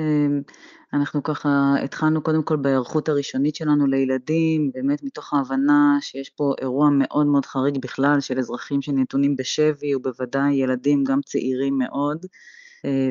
אנחנו 0.92 1.22
ככה 1.22 1.74
התחלנו 1.84 2.22
קודם 2.22 2.42
כל 2.42 2.56
בהיערכות 2.56 3.08
הראשונית 3.08 3.54
שלנו 3.54 3.86
לילדים, 3.86 4.70
באמת 4.74 5.02
מתוך 5.02 5.34
ההבנה 5.34 5.98
שיש 6.00 6.30
פה 6.30 6.54
אירוע 6.60 6.88
מאוד 6.90 7.26
מאוד 7.26 7.46
חריג 7.46 7.78
בכלל 7.82 8.20
של 8.20 8.38
אזרחים 8.38 8.82
שנתונים 8.82 9.36
בשבי, 9.36 9.94
ובוודאי 9.94 10.54
ילדים 10.54 11.04
גם 11.04 11.20
צעירים 11.24 11.78
מאוד. 11.78 12.26
אה, 12.84 13.10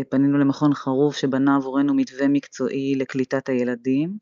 ופנינו 0.00 0.38
למכון 0.38 0.74
חרוב 0.74 1.14
שבנה 1.14 1.56
עבורנו 1.56 1.94
מתווה 1.94 2.28
מקצועי 2.28 2.94
לקליטת 2.94 3.48
הילדים. 3.48 4.16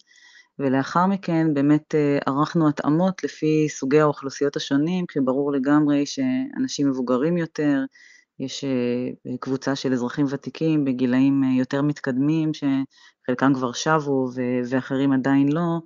ולאחר 0.61 1.07
מכן 1.07 1.55
באמת 1.55 1.95
אה, 1.95 2.19
ערכנו 2.27 2.69
התאמות 2.69 3.25
לפי 3.25 3.69
סוגי 3.69 4.01
האוכלוסיות 4.01 4.57
השונים, 4.57 5.05
כשברור 5.09 5.53
לגמרי 5.53 6.07
שאנשים 6.07 6.91
מבוגרים 6.91 7.37
יותר, 7.37 7.81
יש 8.39 8.65
אה, 8.65 9.37
קבוצה 9.41 9.77
של 9.77 9.93
אזרחים 9.93 10.27
ותיקים 10.29 10.85
בגילאים 10.85 11.45
אה, 11.45 11.59
יותר 11.59 11.83
מתקדמים, 11.83 12.51
שחלקם 12.55 13.55
כבר 13.55 13.73
שבו 13.73 14.29
ואחרים 14.71 15.13
עדיין 15.13 15.53
לא, 15.53 15.79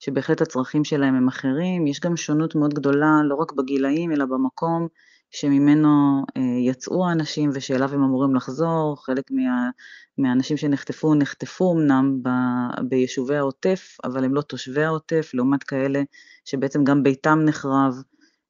שבהחלט 0.00 0.40
הצרכים 0.40 0.84
שלהם 0.84 1.14
הם 1.14 1.28
אחרים. 1.28 1.86
יש 1.86 2.00
גם 2.00 2.16
שונות 2.16 2.54
מאוד 2.54 2.74
גדולה, 2.74 3.20
לא 3.24 3.34
רק 3.34 3.52
בגילאים, 3.52 4.12
אלא 4.12 4.24
במקום 4.24 4.88
שממנו 5.32 6.24
יצאו 6.60 7.08
האנשים 7.08 7.50
ושאליו 7.54 7.94
הם 7.94 8.02
אמורים 8.04 8.34
לחזור. 8.34 8.96
חלק 9.04 9.30
מה, 9.30 9.70
מהאנשים 10.18 10.56
שנחטפו, 10.56 11.14
נחטפו 11.14 11.72
אמנם 11.72 12.22
ב, 12.22 12.28
ביישובי 12.88 13.36
העוטף, 13.36 13.96
אבל 14.04 14.24
הם 14.24 14.34
לא 14.34 14.42
תושבי 14.42 14.84
העוטף, 14.84 15.30
לעומת 15.34 15.62
כאלה 15.62 16.02
שבעצם 16.44 16.84
גם 16.84 17.02
ביתם 17.02 17.38
נחרב 17.44 18.02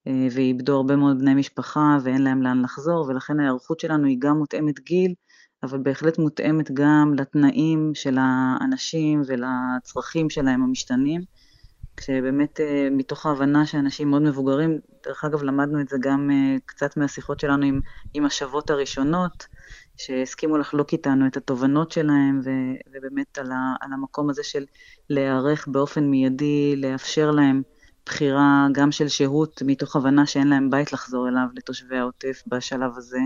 אה, 0.06 0.26
ואיבדו 0.30 0.76
הרבה 0.76 0.96
מאוד 0.96 1.18
בני 1.18 1.34
משפחה 1.34 1.98
ואין 2.02 2.22
להם 2.22 2.42
לאן 2.42 2.62
לחזור, 2.62 3.06
ולכן 3.08 3.40
ההיערכות 3.40 3.80
שלנו 3.80 4.06
היא 4.06 4.16
גם 4.18 4.38
מותאמת 4.38 4.80
גיל, 4.80 5.14
אבל 5.62 5.78
בהחלט 5.78 6.18
מותאמת 6.18 6.70
גם 6.70 7.14
לתנאים 7.16 7.90
של 7.94 8.16
האנשים 8.20 9.22
ולצרכים 9.26 10.30
שלהם 10.30 10.62
המשתנים. 10.62 11.20
כשבאמת 11.96 12.60
אה, 12.60 12.88
מתוך 12.90 13.26
ההבנה 13.26 13.66
שאנשים 13.66 14.10
מאוד 14.10 14.22
מבוגרים, 14.22 14.78
דרך 15.06 15.24
אגב 15.24 15.42
למדנו 15.42 15.80
את 15.80 15.88
זה 15.88 15.96
גם 16.00 16.30
אה, 16.30 16.56
קצת 16.66 16.96
מהשיחות 16.96 17.40
שלנו 17.40 17.66
עם, 17.66 17.80
עם 18.14 18.24
השבות 18.24 18.70
הראשונות, 18.70 19.46
שהסכימו 19.96 20.58
לחלוק 20.58 20.92
איתנו 20.92 21.26
את 21.26 21.36
התובנות 21.36 21.90
שלהם, 21.92 22.40
ו, 22.44 22.50
ובאמת 22.92 23.38
על, 23.38 23.52
ה, 23.52 23.74
על 23.80 23.92
המקום 23.92 24.30
הזה 24.30 24.42
של 24.44 24.64
להיערך 25.10 25.68
באופן 25.68 26.04
מיידי, 26.04 26.76
לאפשר 26.76 27.30
להם 27.30 27.62
בחירה 28.06 28.66
גם 28.72 28.92
של 28.92 29.08
שהות, 29.08 29.62
מתוך 29.66 29.96
הבנה 29.96 30.26
שאין 30.26 30.48
להם 30.48 30.70
בית 30.70 30.92
לחזור 30.92 31.28
אליו 31.28 31.46
לתושבי 31.54 31.98
העוטף 31.98 32.42
בשלב 32.46 32.90
הזה, 32.96 33.20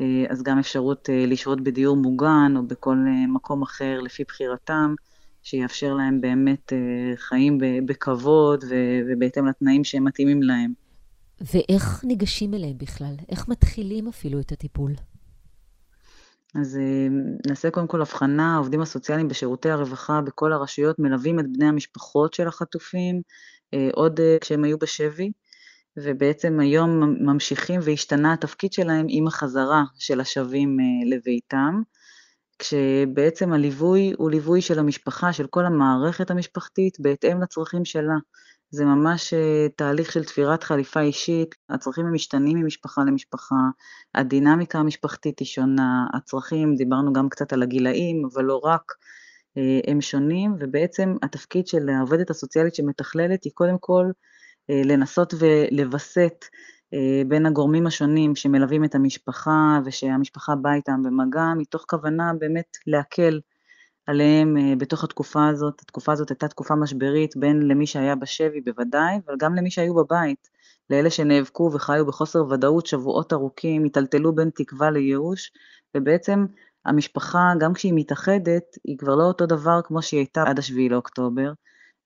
אה, 0.00 0.24
אז 0.28 0.42
גם 0.42 0.58
אפשרות 0.58 1.08
לשהות 1.12 1.60
בדיור 1.60 1.96
מוגן 1.96 2.54
או 2.56 2.62
בכל 2.62 2.96
מקום 3.28 3.62
אחר 3.62 4.00
לפי 4.00 4.24
בחירתם. 4.24 4.94
שיאפשר 5.42 5.94
להם 5.94 6.20
באמת 6.20 6.72
אה, 6.72 7.16
חיים 7.16 7.58
בכבוד 7.86 8.64
ובהתאם 9.08 9.46
לתנאים 9.46 9.84
שהם 9.84 10.04
מתאימים 10.04 10.42
להם. 10.42 10.72
ואיך 11.40 12.04
ניגשים 12.04 12.54
אליהם 12.54 12.78
בכלל? 12.78 13.14
איך 13.28 13.48
מתחילים 13.48 14.08
אפילו 14.08 14.40
את 14.40 14.52
הטיפול? 14.52 14.92
אז 16.54 16.76
אה, 16.76 17.08
נעשה 17.46 17.70
קודם 17.70 17.86
כל 17.86 18.00
הבחנה, 18.00 18.54
העובדים 18.54 18.80
הסוציאליים 18.80 19.28
בשירותי 19.28 19.70
הרווחה 19.70 20.20
בכל 20.20 20.52
הרשויות 20.52 20.98
מלווים 20.98 21.40
את 21.40 21.44
בני 21.52 21.66
המשפחות 21.66 22.34
של 22.34 22.48
החטופים, 22.48 23.22
אה, 23.74 23.88
עוד 23.92 24.20
כשהם 24.40 24.64
היו 24.64 24.78
בשבי, 24.78 25.32
ובעצם 25.96 26.60
היום 26.60 27.14
ממשיכים 27.20 27.80
והשתנה 27.82 28.32
התפקיד 28.32 28.72
שלהם 28.72 29.06
עם 29.08 29.26
החזרה 29.26 29.84
של 29.98 30.20
השבים 30.20 30.76
לביתם. 31.10 31.82
כשבעצם 32.58 33.52
הליווי 33.52 34.12
הוא 34.18 34.30
ליווי 34.30 34.60
של 34.60 34.78
המשפחה, 34.78 35.32
של 35.32 35.46
כל 35.46 35.66
המערכת 35.66 36.30
המשפחתית, 36.30 37.00
בהתאם 37.00 37.42
לצרכים 37.42 37.84
שלה. 37.84 38.14
זה 38.70 38.84
ממש 38.84 39.34
אה, 39.34 39.66
תהליך 39.76 40.12
של 40.12 40.24
תפירת 40.24 40.62
חליפה 40.62 41.00
אישית, 41.00 41.54
הצרכים 41.68 42.06
הם 42.06 42.14
משתנים 42.14 42.58
ממשפחה 42.58 43.04
למשפחה, 43.04 43.54
הדינמיקה 44.14 44.78
המשפחתית 44.78 45.38
היא 45.38 45.46
שונה, 45.46 46.06
הצרכים, 46.14 46.74
דיברנו 46.74 47.12
גם 47.12 47.28
קצת 47.28 47.52
על 47.52 47.62
הגילאים, 47.62 48.24
אבל 48.32 48.44
לא 48.44 48.60
רק, 48.64 48.92
אה, 49.56 49.80
הם 49.86 50.00
שונים, 50.00 50.56
ובעצם 50.60 51.16
התפקיד 51.22 51.66
של 51.66 51.88
העובדת 51.88 52.30
הסוציאלית 52.30 52.74
שמתכללת 52.74 53.44
היא 53.44 53.52
קודם 53.54 53.78
כל 53.80 54.04
אה, 54.70 54.82
לנסות 54.84 55.34
ולווסת 55.38 56.44
בין 57.28 57.46
הגורמים 57.46 57.86
השונים 57.86 58.36
שמלווים 58.36 58.84
את 58.84 58.94
המשפחה 58.94 59.80
ושהמשפחה 59.84 60.54
באה 60.54 60.74
איתם 60.74 61.02
במגע, 61.02 61.46
מתוך 61.56 61.84
כוונה 61.88 62.32
באמת 62.38 62.76
להקל 62.86 63.40
עליהם 64.08 64.56
אה, 64.56 64.76
בתוך 64.78 65.04
התקופה 65.04 65.48
הזאת. 65.48 65.80
התקופה 65.82 66.12
הזאת 66.12 66.30
הייתה 66.30 66.48
תקופה 66.48 66.74
משברית 66.74 67.36
בין 67.36 67.62
למי 67.62 67.86
שהיה 67.86 68.14
בשבי 68.14 68.60
בוודאי, 68.60 69.20
אבל 69.26 69.34
גם 69.38 69.54
למי 69.54 69.70
שהיו 69.70 69.94
בבית, 69.94 70.48
לאלה 70.90 71.10
שנאבקו 71.10 71.70
וחיו 71.74 72.06
בחוסר 72.06 72.44
ודאות 72.50 72.86
שבועות 72.86 73.32
ארוכים, 73.32 73.84
היטלטלו 73.84 74.34
בין 74.34 74.50
תקווה 74.54 74.90
לייאוש, 74.90 75.52
ובעצם 75.96 76.46
המשפחה, 76.84 77.52
גם 77.60 77.74
כשהיא 77.74 77.92
מתאחדת, 77.96 78.64
היא 78.84 78.98
כבר 78.98 79.14
לא 79.14 79.22
אותו 79.24 79.46
דבר 79.46 79.80
כמו 79.84 80.02
שהיא 80.02 80.18
הייתה 80.18 80.42
עד 80.42 80.58
השביעי 80.58 80.88
לאוקטובר. 80.88 81.52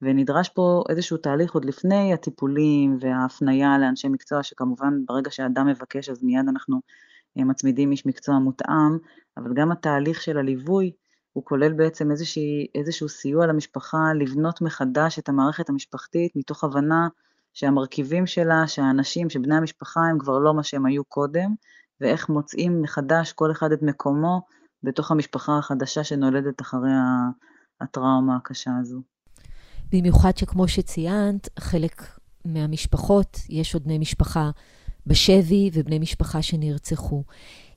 ונדרש 0.03 0.49
פה 0.49 0.85
איזשהו 0.89 1.17
תהליך 1.17 1.53
עוד 1.53 1.65
לפני 1.65 2.15
הטיפולים 2.15 2.97
וההפניה 3.01 3.79
לאנשי 3.79 4.09
מקצוע, 4.09 4.43
שכמובן 4.43 5.05
ברגע 5.07 5.31
שאדם 5.31 5.67
מבקש 5.67 6.09
אז 6.09 6.23
מיד 6.23 6.45
אנחנו 6.49 6.81
אה, 7.39 7.45
מצמידים 7.45 7.93
איש 7.93 8.07
מקצוע 8.07 8.39
מותאם, 8.39 8.99
אבל 9.37 9.55
גם 9.55 9.73
התהליך 9.73 10.23
של 10.23 10.39
הליווי 10.39 10.93
הוא 11.33 11.45
כולל 11.45 11.73
בעצם 11.73 12.11
איזושהי, 12.11 12.67
איזשהו 12.75 13.09
סיוע 13.09 13.47
למשפחה 13.47 13.99
לבנות 14.15 14.61
מחדש 14.61 15.19
את 15.19 15.29
המערכת 15.29 15.69
המשפחתית 15.69 16.33
מתוך 16.37 16.65
הבנה 16.65 17.09
שהמרכיבים 17.53 18.27
שלה, 18.27 18.67
שהאנשים, 18.67 19.31
שבני 19.31 19.55
המשפחה 19.55 20.01
הם 20.01 20.19
כבר 20.19 20.39
לא 20.39 20.55
מה 20.55 20.63
שהם 20.63 20.87
היו 20.87 21.05
קודם, 21.05 21.55
ואיך 22.01 22.29
מוצאים 22.29 22.83
מחדש 22.83 23.33
כל 23.33 23.51
אחד 23.51 23.73
את 23.73 23.83
מקומו 23.83 24.43
בתוך 24.83 25.11
המשפחה 25.11 25.59
החדשה 25.59 26.05
שנולדת 26.05 26.61
אחרי 26.61 26.91
הטראומה 27.81 28.37
הקשה 28.37 28.71
הזו. 28.81 29.12
במיוחד 29.93 30.37
שכמו 30.37 30.69
שציינת, 30.69 31.49
חלק 31.59 32.03
מהמשפחות, 32.45 33.39
יש 33.49 33.75
עוד 33.75 33.85
בני 33.85 33.99
משפחה 33.99 34.51
בשבי 35.07 35.71
ובני 35.73 35.99
משפחה 35.99 36.43
שנרצחו. 36.43 37.25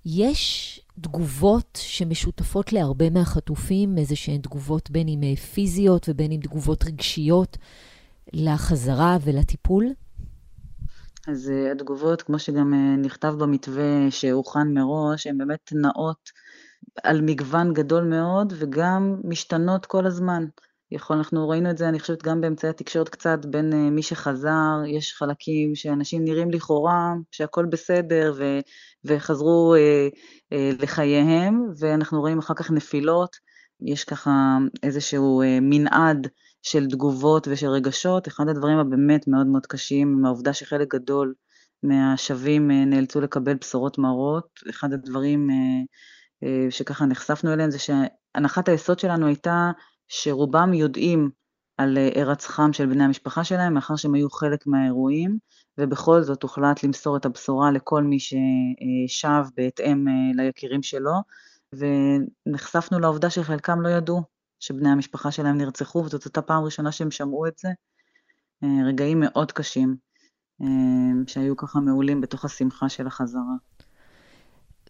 יש 0.05 0.81
תגובות 1.01 1.79
שמשותפות 1.81 2.73
להרבה 2.73 3.09
מהחטופים, 3.09 3.97
איזה 3.97 4.15
שהן 4.15 4.41
תגובות 4.41 4.91
בין 4.91 5.07
אם 5.07 5.23
אה, 5.23 5.35
פיזיות 5.35 6.09
ובין 6.09 6.31
אם 6.31 6.39
תגובות 6.43 6.83
רגשיות 6.83 7.57
לחזרה 8.33 9.17
ולטיפול? 9.21 9.85
אז 11.27 11.49
אה, 11.49 11.71
התגובות, 11.71 12.21
כמו 12.21 12.39
שגם 12.39 12.73
אה, 12.73 12.95
נכתב 12.97 13.35
במתווה 13.39 14.07
שהוכן 14.09 14.73
מראש, 14.73 15.27
הן 15.27 15.37
באמת 15.37 15.69
נעות 15.71 16.29
על 17.03 17.21
מגוון 17.21 17.73
גדול 17.73 18.03
מאוד 18.03 18.53
וגם 18.57 19.21
משתנות 19.23 19.85
כל 19.85 20.05
הזמן. 20.05 20.45
יכול, 20.91 21.17
אנחנו 21.17 21.49
ראינו 21.49 21.69
את 21.69 21.77
זה, 21.77 21.89
אני 21.89 21.99
חושבת, 21.99 22.23
גם 22.23 22.41
באמצעי 22.41 22.69
התקשורת 22.69 23.09
קצת, 23.09 23.45
בין 23.45 23.71
uh, 23.71 23.75
מי 23.75 24.03
שחזר, 24.03 24.83
יש 24.87 25.13
חלקים 25.13 25.75
שאנשים 25.75 26.23
נראים 26.23 26.51
לכאורה 26.51 27.13
שהכול 27.31 27.65
בסדר 27.65 28.33
ו, 28.37 28.59
וחזרו 29.05 29.75
uh, 29.75 30.15
uh, 30.53 30.83
לחייהם, 30.83 31.67
ואנחנו 31.79 32.19
רואים 32.19 32.39
אחר 32.39 32.53
כך 32.53 32.71
נפילות, 32.71 33.35
יש 33.81 34.03
ככה 34.03 34.57
איזשהו 34.83 35.41
uh, 35.41 35.45
מנעד 35.61 36.27
של 36.61 36.87
תגובות 36.87 37.47
ושל 37.47 37.67
רגשות. 37.67 38.27
אחד 38.27 38.49
הדברים 38.49 38.77
הבאמת 38.77 39.27
מאוד 39.27 39.47
מאוד 39.47 39.65
קשים, 39.65 40.21
מהעובדה 40.21 40.53
שחלק 40.53 40.95
גדול 40.95 41.33
מהשבים 41.83 42.69
uh, 42.69 42.73
נאלצו 42.73 43.21
לקבל 43.21 43.53
בשורות 43.53 43.97
מרות, 43.97 44.47
אחד 44.69 44.93
הדברים 44.93 45.49
uh, 45.49 46.43
uh, 46.45 46.71
שככה 46.71 47.05
נחשפנו 47.05 47.53
אליהם 47.53 47.71
זה 47.71 47.77
שהנחת 47.79 48.69
היסוד 48.69 48.99
שלנו 48.99 49.27
הייתה 49.27 49.71
שרובם 50.07 50.73
יודעים 50.73 51.29
על 51.77 51.97
אה, 51.97 52.09
הירצחם 52.15 52.73
של 52.73 52.85
בני 52.85 53.03
המשפחה 53.03 53.43
שלהם, 53.43 53.73
מאחר 53.73 53.95
שהם 53.95 54.13
היו 54.13 54.29
חלק 54.29 54.67
מהאירועים, 54.67 55.37
ובכל 55.77 56.21
זאת 56.21 56.43
הוחלט 56.43 56.83
למסור 56.83 57.17
את 57.17 57.25
הבשורה 57.25 57.71
לכל 57.71 58.03
מי 58.03 58.17
ששב 58.19 59.43
בהתאם 59.57 60.07
אה, 60.07 60.43
ליקירים 60.43 60.83
שלו, 60.83 61.13
ונחשפנו 61.73 62.99
לעובדה 62.99 63.29
שחלקם 63.29 63.81
לא 63.81 63.89
ידעו 63.89 64.21
שבני 64.59 64.89
המשפחה 64.89 65.31
שלהם 65.31 65.57
נרצחו, 65.57 65.99
וזאת 65.99 66.23
הייתה 66.23 66.41
פעם 66.41 66.63
ראשונה 66.63 66.91
שהם 66.91 67.11
שמעו 67.11 67.47
את 67.47 67.57
זה. 67.57 67.69
אה, 68.63 68.87
רגעים 68.87 69.19
מאוד 69.19 69.51
קשים, 69.51 69.95
שהיו 71.27 71.57
ככה 71.57 71.79
מעולים 71.79 72.21
בתוך 72.21 72.45
השמחה 72.45 72.89
של 72.89 73.07
החזרה. 73.07 73.55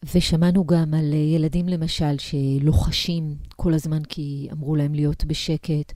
ושמענו 0.03 0.65
גם 0.65 0.93
על 0.93 1.13
אה, 1.13 1.17
ילדים 1.17 1.67
למשל 1.67 2.17
שלוחשים 2.17 3.35
כל 3.55 3.73
הזמן 3.73 4.03
כי 4.03 4.47
אמרו 4.51 4.75
להם 4.75 4.93
להיות 4.93 5.25
בשקט, 5.25 5.93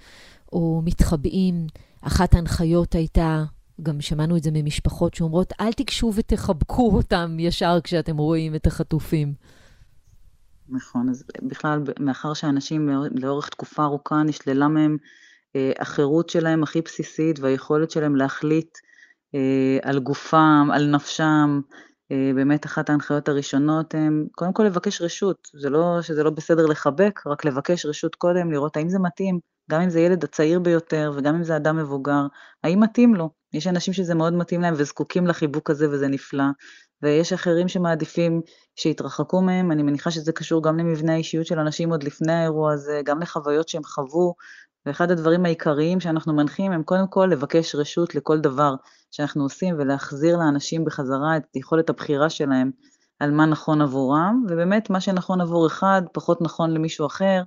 או 0.53 0.81
מתחבאים. 0.85 1.67
אחת 2.01 2.33
ההנחיות 2.33 2.95
הייתה, 2.95 3.43
גם 3.83 4.01
שמענו 4.01 4.37
את 4.37 4.43
זה 4.43 4.49
ממשפחות 4.53 5.13
שאומרות, 5.13 5.53
אל 5.61 5.73
תיגשו 5.73 6.11
ותחבקו 6.15 6.91
אותם 6.95 7.37
ישר 7.39 7.77
כשאתם 7.83 8.17
רואים 8.17 8.55
את 8.55 8.67
החטופים. 8.67 9.33
נכון, 10.69 11.09
אז 11.09 11.23
בכלל, 11.41 11.83
מאחר 11.99 12.33
שאנשים 12.33 12.89
לאורך 13.15 13.49
תקופה 13.49 13.83
ארוכה 13.83 14.23
נשללה 14.23 14.67
מהם 14.67 14.97
אה, 15.55 15.71
החירות 15.79 16.29
שלהם 16.29 16.63
הכי 16.63 16.81
בסיסית 16.81 17.39
והיכולת 17.39 17.91
שלהם 17.91 18.15
להחליט 18.15 18.77
אה, 19.35 19.77
על 19.81 19.99
גופם, 19.99 20.69
על 20.73 20.95
נפשם, 20.95 21.61
באמת 22.35 22.65
אחת 22.65 22.89
ההנחיות 22.89 23.29
הראשונות 23.29 23.93
הן 23.93 24.27
קודם 24.31 24.53
כל 24.53 24.63
לבקש 24.63 25.01
רשות, 25.01 25.47
זה 25.53 25.69
לא 25.69 26.01
שזה 26.01 26.23
לא 26.23 26.29
בסדר 26.29 26.65
לחבק, 26.65 27.27
רק 27.27 27.45
לבקש 27.45 27.85
רשות 27.85 28.15
קודם, 28.15 28.51
לראות 28.51 28.77
האם 28.77 28.89
זה 28.89 28.99
מתאים 28.99 29.39
גם 29.71 29.81
אם 29.81 29.89
זה 29.89 29.99
ילד 29.99 30.23
הצעיר 30.23 30.59
ביותר 30.59 31.11
וגם 31.15 31.35
אם 31.35 31.43
זה 31.43 31.55
אדם 31.55 31.77
מבוגר, 31.77 32.21
האם 32.63 32.79
מתאים 32.79 33.15
לו? 33.15 33.29
יש 33.53 33.67
אנשים 33.67 33.93
שזה 33.93 34.15
מאוד 34.15 34.33
מתאים 34.33 34.61
להם 34.61 34.73
וזקוקים 34.77 35.27
לחיבוק 35.27 35.69
הזה 35.69 35.89
וזה 35.89 36.07
נפלא, 36.07 36.43
ויש 37.01 37.33
אחרים 37.33 37.67
שמעדיפים 37.67 38.41
שיתרחקו 38.75 39.41
מהם, 39.41 39.71
אני 39.71 39.83
מניחה 39.83 40.11
שזה 40.11 40.31
קשור 40.31 40.63
גם 40.63 40.77
למבנה 40.77 41.13
האישיות 41.13 41.45
של 41.45 41.59
אנשים 41.59 41.89
עוד 41.89 42.03
לפני 42.03 42.33
האירוע 42.33 42.73
הזה, 42.73 43.01
גם 43.05 43.21
לחוויות 43.21 43.69
שהם 43.69 43.83
חוו, 43.83 44.33
ואחד 44.85 45.11
הדברים 45.11 45.45
העיקריים 45.45 45.99
שאנחנו 45.99 46.33
מנחים 46.33 46.71
הם 46.71 46.83
קודם 46.83 47.07
כל 47.07 47.29
לבקש 47.31 47.75
רשות 47.75 48.15
לכל 48.15 48.39
דבר 48.39 48.75
שאנחנו 49.11 49.43
עושים 49.43 49.75
ולהחזיר 49.77 50.37
לאנשים 50.37 50.85
בחזרה 50.85 51.37
את 51.37 51.55
יכולת 51.55 51.89
הבחירה 51.89 52.29
שלהם 52.29 52.71
על 53.19 53.31
מה 53.31 53.45
נכון 53.45 53.81
עבורם, 53.81 54.45
ובאמת 54.49 54.89
מה 54.89 55.01
שנכון 55.01 55.41
עבור 55.41 55.67
אחד 55.67 56.01
פחות 56.13 56.41
נכון 56.41 56.71
למישהו 56.71 57.05
אחר, 57.05 57.43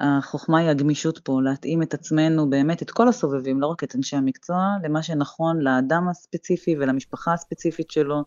והחוכמה 0.00 0.58
היא 0.58 0.68
הגמישות 0.68 1.18
פה, 1.18 1.42
להתאים 1.42 1.82
את 1.82 1.94
עצמנו, 1.94 2.50
באמת 2.50 2.82
את 2.82 2.90
כל 2.90 3.08
הסובבים, 3.08 3.60
לא 3.60 3.66
רק 3.66 3.84
את 3.84 3.96
אנשי 3.96 4.16
המקצוע, 4.16 4.68
למה 4.84 5.02
שנכון 5.02 5.60
לאדם 5.60 6.08
הספציפי 6.08 6.76
ולמשפחה 6.78 7.32
הספציפית 7.32 7.90
שלו, 7.90 8.24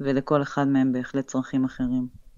ולכל 0.00 0.42
אחד 0.42 0.68
מהם 0.68 0.92
בהחלט 0.92 1.26
צרכים 1.26 1.64
אחרים. 1.64 2.29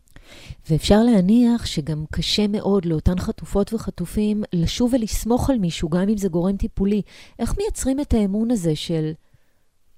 ואפשר 0.70 1.02
להניח 1.02 1.66
שגם 1.66 2.04
קשה 2.12 2.46
מאוד 2.48 2.84
לאותן 2.84 3.18
חטופות 3.18 3.74
וחטופים 3.74 4.42
לשוב 4.52 4.94
ולסמוך 4.94 5.50
על 5.50 5.58
מישהו, 5.58 5.88
גם 5.88 6.08
אם 6.08 6.16
זה 6.16 6.28
גורם 6.28 6.56
טיפולי. 6.56 7.02
איך 7.38 7.58
מייצרים 7.58 8.00
את 8.00 8.14
האמון 8.14 8.50
הזה 8.50 8.76
של, 8.76 9.12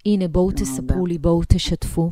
הנה, 0.06 0.28
בואו 0.28 0.50
תספרו 0.50 1.06
לי, 1.06 1.18
בואו 1.18 1.42
תשתפו? 1.48 2.10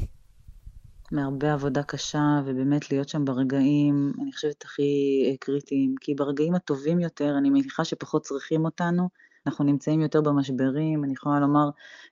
מהרבה 1.12 1.53
עבודה 1.53 1.83
קשה, 1.83 2.41
ובאמת 2.45 2.91
להיות 2.91 3.09
שם 3.09 3.25
ברגעים, 3.25 4.12
אני 4.23 4.33
חושבת, 4.33 4.65
הכי 4.65 4.83
אה, 5.27 5.37
קריטיים. 5.41 5.95
כי 6.01 6.15
ברגעים 6.15 6.55
הטובים 6.55 7.01
יותר, 7.01 7.35
אני 7.38 7.51
מניחה 7.51 7.85
שפחות 7.85 8.23
צריכים 8.23 8.65
אותנו, 8.65 9.09
אנחנו 9.46 9.64
נמצאים 9.64 10.00
יותר 10.00 10.20
במשברים, 10.20 11.05
אני 11.05 11.12
יכולה 11.12 11.40
לומר, 11.40 11.70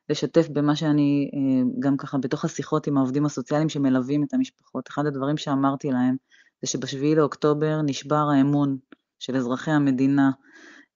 לשתף 0.09 0.49
במה 0.49 0.77
שאני, 0.77 1.31
אה, 1.35 1.71
גם 1.79 1.97
ככה 1.97 2.19
בתוך 2.19 2.45
השיחות 2.45 2.87
עם 2.87 2.97
העובדים 2.97 3.27
הסוציאליים 3.27 3.69
שמלווים 3.69 4.25
את 4.25 4.35
המשפחות. 4.35 4.89
אחד 4.89 5.07
הדברים 5.07 5.37
שאמרתי 5.37 5.91
להם, 5.91 6.17
זה 6.63 6.71
שבשביעי 6.71 7.15
לאוקטובר 7.15 7.83
נשבר 7.83 8.29
האמון 8.37 8.79
של 9.19 9.37
אזרחי 9.37 9.71
המדינה 9.71 10.31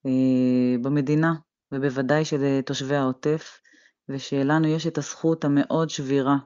אה, 0.07 0.79
במדינה, 0.83 1.35
ובוודאי 1.73 2.25
של 2.25 2.61
תושבי 2.67 2.97
העוטף, 2.97 3.61
ושלנו 4.09 4.69
יש 4.69 4.87
את 4.87 4.99
הזכות 4.99 5.45
המאוד 5.45 5.91
שבירה 5.91 6.37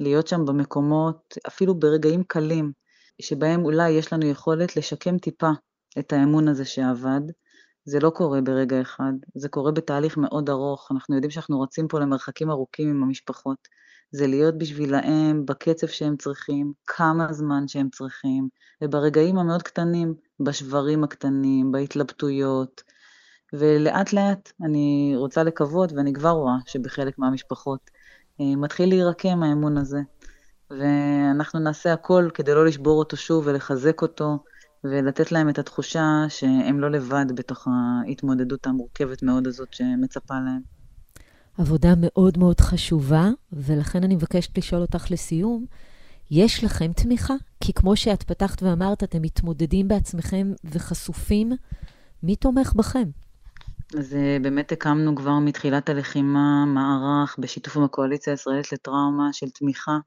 להיות 0.00 0.26
שם 0.26 0.44
במקומות, 0.44 1.34
אפילו 1.48 1.74
ברגעים 1.74 2.22
קלים, 2.24 2.72
שבהם 3.22 3.64
אולי 3.64 3.90
יש 3.90 4.12
לנו 4.12 4.26
יכולת 4.26 4.76
לשקם 4.76 5.18
טיפה 5.18 5.50
את 5.98 6.12
האמון 6.12 6.48
הזה 6.48 6.64
שאבד. 6.64 7.20
זה 7.86 8.00
לא 8.00 8.10
קורה 8.10 8.40
ברגע 8.40 8.80
אחד, 8.80 9.12
זה 9.34 9.48
קורה 9.48 9.72
בתהליך 9.72 10.16
מאוד 10.16 10.50
ארוך, 10.50 10.88
אנחנו 10.90 11.14
יודעים 11.14 11.30
שאנחנו 11.30 11.60
רצים 11.60 11.88
פה 11.88 12.00
למרחקים 12.00 12.50
ארוכים 12.50 12.88
עם 12.88 13.02
המשפחות. 13.02 13.68
זה 14.10 14.26
להיות 14.26 14.58
בשבילהם 14.58 15.46
בקצב 15.46 15.86
שהם 15.86 16.16
צריכים, 16.16 16.72
כמה 16.86 17.32
זמן 17.32 17.68
שהם 17.68 17.88
צריכים, 17.88 18.48
וברגעים 18.84 19.38
המאוד 19.38 19.62
קטנים, 19.62 20.14
בשברים 20.40 21.04
הקטנים, 21.04 21.72
בהתלבטויות, 21.72 22.82
ולאט 23.52 24.12
לאט 24.12 24.52
אני 24.64 25.12
רוצה 25.16 25.42
לקוות, 25.42 25.92
ואני 25.92 26.12
כבר 26.12 26.30
רואה 26.30 26.56
שבחלק 26.66 27.18
מהמשפחות 27.18 27.90
אה, 28.40 28.56
מתחיל 28.56 28.88
להירקם 28.88 29.42
האמון 29.42 29.78
הזה. 29.78 30.00
ואנחנו 30.70 31.60
נעשה 31.60 31.92
הכל 31.92 32.28
כדי 32.34 32.54
לא 32.54 32.66
לשבור 32.66 32.98
אותו 32.98 33.16
שוב 33.16 33.46
ולחזק 33.46 34.02
אותו, 34.02 34.38
ולתת 34.84 35.32
להם 35.32 35.48
את 35.48 35.58
התחושה 35.58 36.24
שהם 36.28 36.80
לא 36.80 36.90
לבד 36.90 37.26
בתוך 37.34 37.68
ההתמודדות 37.70 38.66
המורכבת 38.66 39.22
מאוד 39.22 39.46
הזאת 39.46 39.72
שמצפה 39.72 40.34
להם. 40.34 40.60
עבודה 41.58 41.94
מאוד 41.96 42.38
מאוד 42.38 42.60
חשובה, 42.60 43.30
ולכן 43.52 44.04
אני 44.04 44.14
מבקשת 44.14 44.58
לשאול 44.58 44.80
אותך 44.80 45.10
לסיום, 45.10 45.66
יש 46.30 46.64
לכם 46.64 46.92
תמיכה? 46.92 47.34
כי 47.60 47.72
כמו 47.72 47.96
שאת 47.96 48.22
פתחת 48.22 48.62
ואמרת, 48.62 49.02
אתם 49.02 49.22
מתמודדים 49.22 49.88
בעצמכם 49.88 50.52
וחשופים, 50.64 51.52
מי 52.22 52.36
תומך 52.36 52.72
בכם? 52.76 53.10
אז 53.98 54.14
אה, 54.14 54.36
באמת 54.42 54.72
הקמנו 54.72 55.16
כבר 55.16 55.38
מתחילת 55.38 55.88
הלחימה 55.88 56.64
מערך 56.66 57.36
בשיתוף 57.38 57.76
עם 57.76 57.82
הקואליציה 57.82 58.32
הישראלית 58.32 58.72
לטראומה 58.72 59.32
של 59.32 59.50
תמיכה 59.50 59.98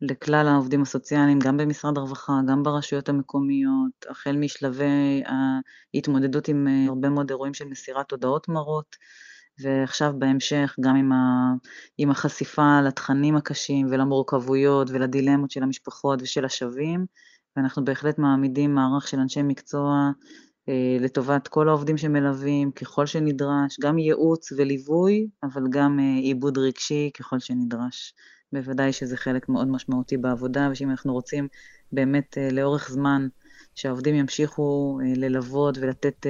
לכלל 0.00 0.48
העובדים 0.48 0.82
הסוציאליים, 0.82 1.38
גם 1.38 1.56
במשרד 1.56 1.98
הרווחה, 1.98 2.32
גם 2.48 2.62
ברשויות 2.62 3.08
המקומיות, 3.08 4.06
החל 4.10 4.36
משלבי 4.36 5.22
ההתמודדות 5.94 6.48
עם 6.48 6.68
אה, 6.68 6.84
הרבה 6.88 7.08
מאוד 7.08 7.30
אירועים 7.30 7.54
של 7.54 7.64
מסירת 7.64 8.10
הודעות 8.10 8.48
מרות, 8.48 8.96
ועכשיו 9.62 10.12
בהמשך 10.18 10.76
גם 10.80 10.96
עם, 10.96 11.12
ה, 11.12 11.52
עם 11.98 12.10
החשיפה 12.10 12.80
לתכנים 12.80 13.36
הקשים 13.36 13.86
ולמורכבויות 13.90 14.90
ולדילמות 14.90 15.50
של 15.50 15.62
המשפחות 15.62 16.22
ושל 16.22 16.44
השבים, 16.44 17.06
ואנחנו 17.56 17.84
בהחלט 17.84 18.18
מעמידים 18.18 18.74
מערך 18.74 19.08
של 19.08 19.18
אנשי 19.18 19.42
מקצוע 19.42 20.10
אה, 20.68 20.96
לטובת 21.00 21.48
כל 21.48 21.68
העובדים 21.68 21.98
שמלווים 21.98 22.70
ככל 22.70 23.06
שנדרש, 23.06 23.80
גם 23.80 23.98
ייעוץ 23.98 24.52
וליווי, 24.52 25.28
אבל 25.42 25.62
גם 25.70 26.00
אה, 26.00 26.18
עיבוד 26.22 26.58
רגשי 26.58 27.10
ככל 27.18 27.38
שנדרש. 27.38 28.14
בוודאי 28.52 28.92
שזה 28.92 29.16
חלק 29.16 29.48
מאוד 29.48 29.68
משמעותי 29.68 30.16
בעבודה, 30.16 30.68
ושאם 30.72 30.90
אנחנו 30.90 31.12
רוצים 31.12 31.48
באמת 31.92 32.38
אה, 32.38 32.48
לאורך 32.50 32.90
זמן 32.90 33.28
שהעובדים 33.74 34.14
ימשיכו 34.14 34.98
ללוות 35.16 35.78
ולתת 35.78 36.26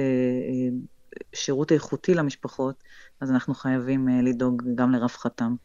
שירות 1.33 1.71
איכותי 1.71 2.13
למשפחות, 2.13 2.83
אז 3.21 3.31
אנחנו 3.31 3.53
חייבים 3.53 4.07
לדאוג 4.07 4.63
גם 4.75 4.91
לרווחתם. 4.91 5.55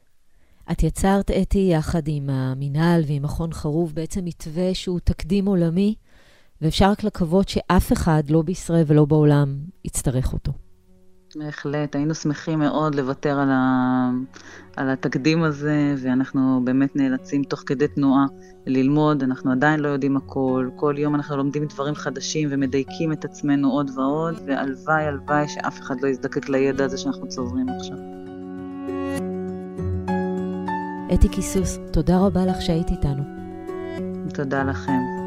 את 0.73 0.83
יצרת, 0.83 1.31
אתי, 1.31 1.69
יחד 1.73 2.03
עם 2.07 2.31
המינהל 2.31 3.03
ועם 3.07 3.23
מכון 3.23 3.53
חרוב, 3.53 3.95
בעצם 3.95 4.25
מתווה 4.25 4.75
שהוא 4.75 5.01
תקדים 5.05 5.47
עולמי 5.47 5.95
ואפשר 6.61 6.91
רק 6.91 7.05
לקוות 7.05 7.49
שאף 7.49 7.93
אחד, 7.93 8.23
לא 8.31 8.43
בישראל 8.43 8.85
ולא 8.87 9.05
בעולם, 9.05 9.59
יצטרך 9.85 10.33
אותו. 10.33 10.53
בהחלט, 11.37 11.97
היינו 11.97 12.15
שמחים 12.15 12.59
מאוד 12.59 12.95
לוותר 12.95 13.39
על, 13.39 13.51
ה... 13.51 14.11
על 14.77 14.91
התקדים 14.91 15.43
הזה, 15.43 15.95
ואנחנו 16.03 16.61
באמת 16.65 16.97
נאלצים 16.97 17.45
תוך 17.45 17.63
כדי 17.67 17.89
תנועה 17.89 18.27
ללמוד, 18.67 19.23
אנחנו 19.23 19.53
עדיין 19.53 19.81
לא 19.81 19.89
יודעים 19.89 20.17
הכל, 20.17 20.69
כל 20.77 20.95
יום 20.99 21.15
אנחנו 21.15 21.37
לומדים 21.37 21.65
דברים 21.67 21.95
חדשים 21.95 22.49
ומדייקים 22.53 23.13
את 23.13 23.25
עצמנו 23.25 23.71
עוד 23.71 23.91
ועוד, 23.97 24.35
והלוואי, 24.47 25.05
הלוואי 25.05 25.49
שאף 25.49 25.81
אחד 25.81 26.01
לא 26.01 26.09
יזדקק 26.09 26.49
לידע 26.49 26.85
הזה 26.85 26.99
שאנחנו 26.99 27.29
צוברים 27.29 27.67
עכשיו. 27.69 27.97
אתי 31.15 31.29
כיסוס, 31.29 31.79
תודה 31.93 32.19
רבה 32.19 32.47
לך 32.47 32.63
שהיית 32.63 32.91
איתנו. 32.91 33.23
תודה 34.35 34.63
לכם. 34.63 35.22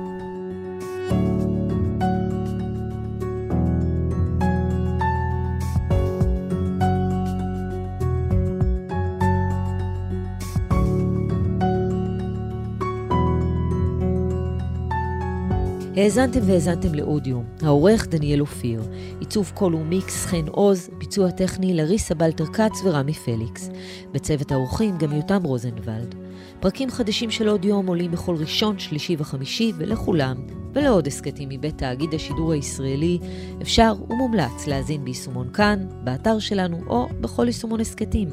האזנתם 16.06 16.40
והאזנתם 16.44 16.94
לאודיו, 16.94 17.42
העורך 17.62 18.08
דניאל 18.08 18.42
אופיר, 18.42 18.82
עיצוב 19.20 19.52
קול 19.56 19.76
ומיקס 19.76 20.26
חן 20.26 20.48
עוז, 20.48 20.90
ביצוע 20.98 21.32
טכני 21.32 21.74
לריסה 21.74 22.16
בלטר 22.16 22.46
כץ 22.46 22.82
ורמי 22.84 23.14
פליקס. 23.14 23.70
בצוות 24.12 24.52
האורחים 24.52 24.98
גם 24.98 25.12
יותם 25.14 25.44
רוזנבלד. 25.44 26.16
פרקים 26.60 26.90
חדשים 26.90 27.32
של 27.32 27.50
אודיום 27.50 27.88
עולים 27.88 28.12
בכל 28.12 28.36
ראשון, 28.36 28.80
שלישי 28.80 29.16
וחמישי, 29.20 29.72
ולכולם, 29.78 30.38
ולעוד 30.74 31.08
הסכתים 31.08 31.50
מבית 31.50 31.78
תאגיד 31.78 32.14
השידור 32.14 32.52
הישראלי, 32.52 33.20
אפשר 33.62 33.94
ומומלץ 34.10 34.68
להאזין 34.68 35.06
ביישומון 35.06 35.54
כאן, 35.54 35.88
באתר 36.04 36.40
שלנו, 36.40 36.78
או 36.88 37.08
בכל 37.22 37.48
יישומון 37.48 37.80
הסכתים. 37.80 38.30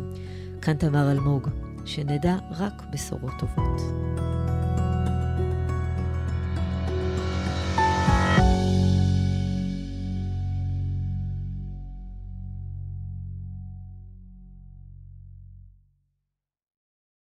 כאן 0.62 0.74
תמר 0.74 1.12
אלמוג, 1.12 1.48
שנדע 1.84 2.36
רק 2.58 2.82
בשורות 2.92 3.32
טובות. 3.38 3.80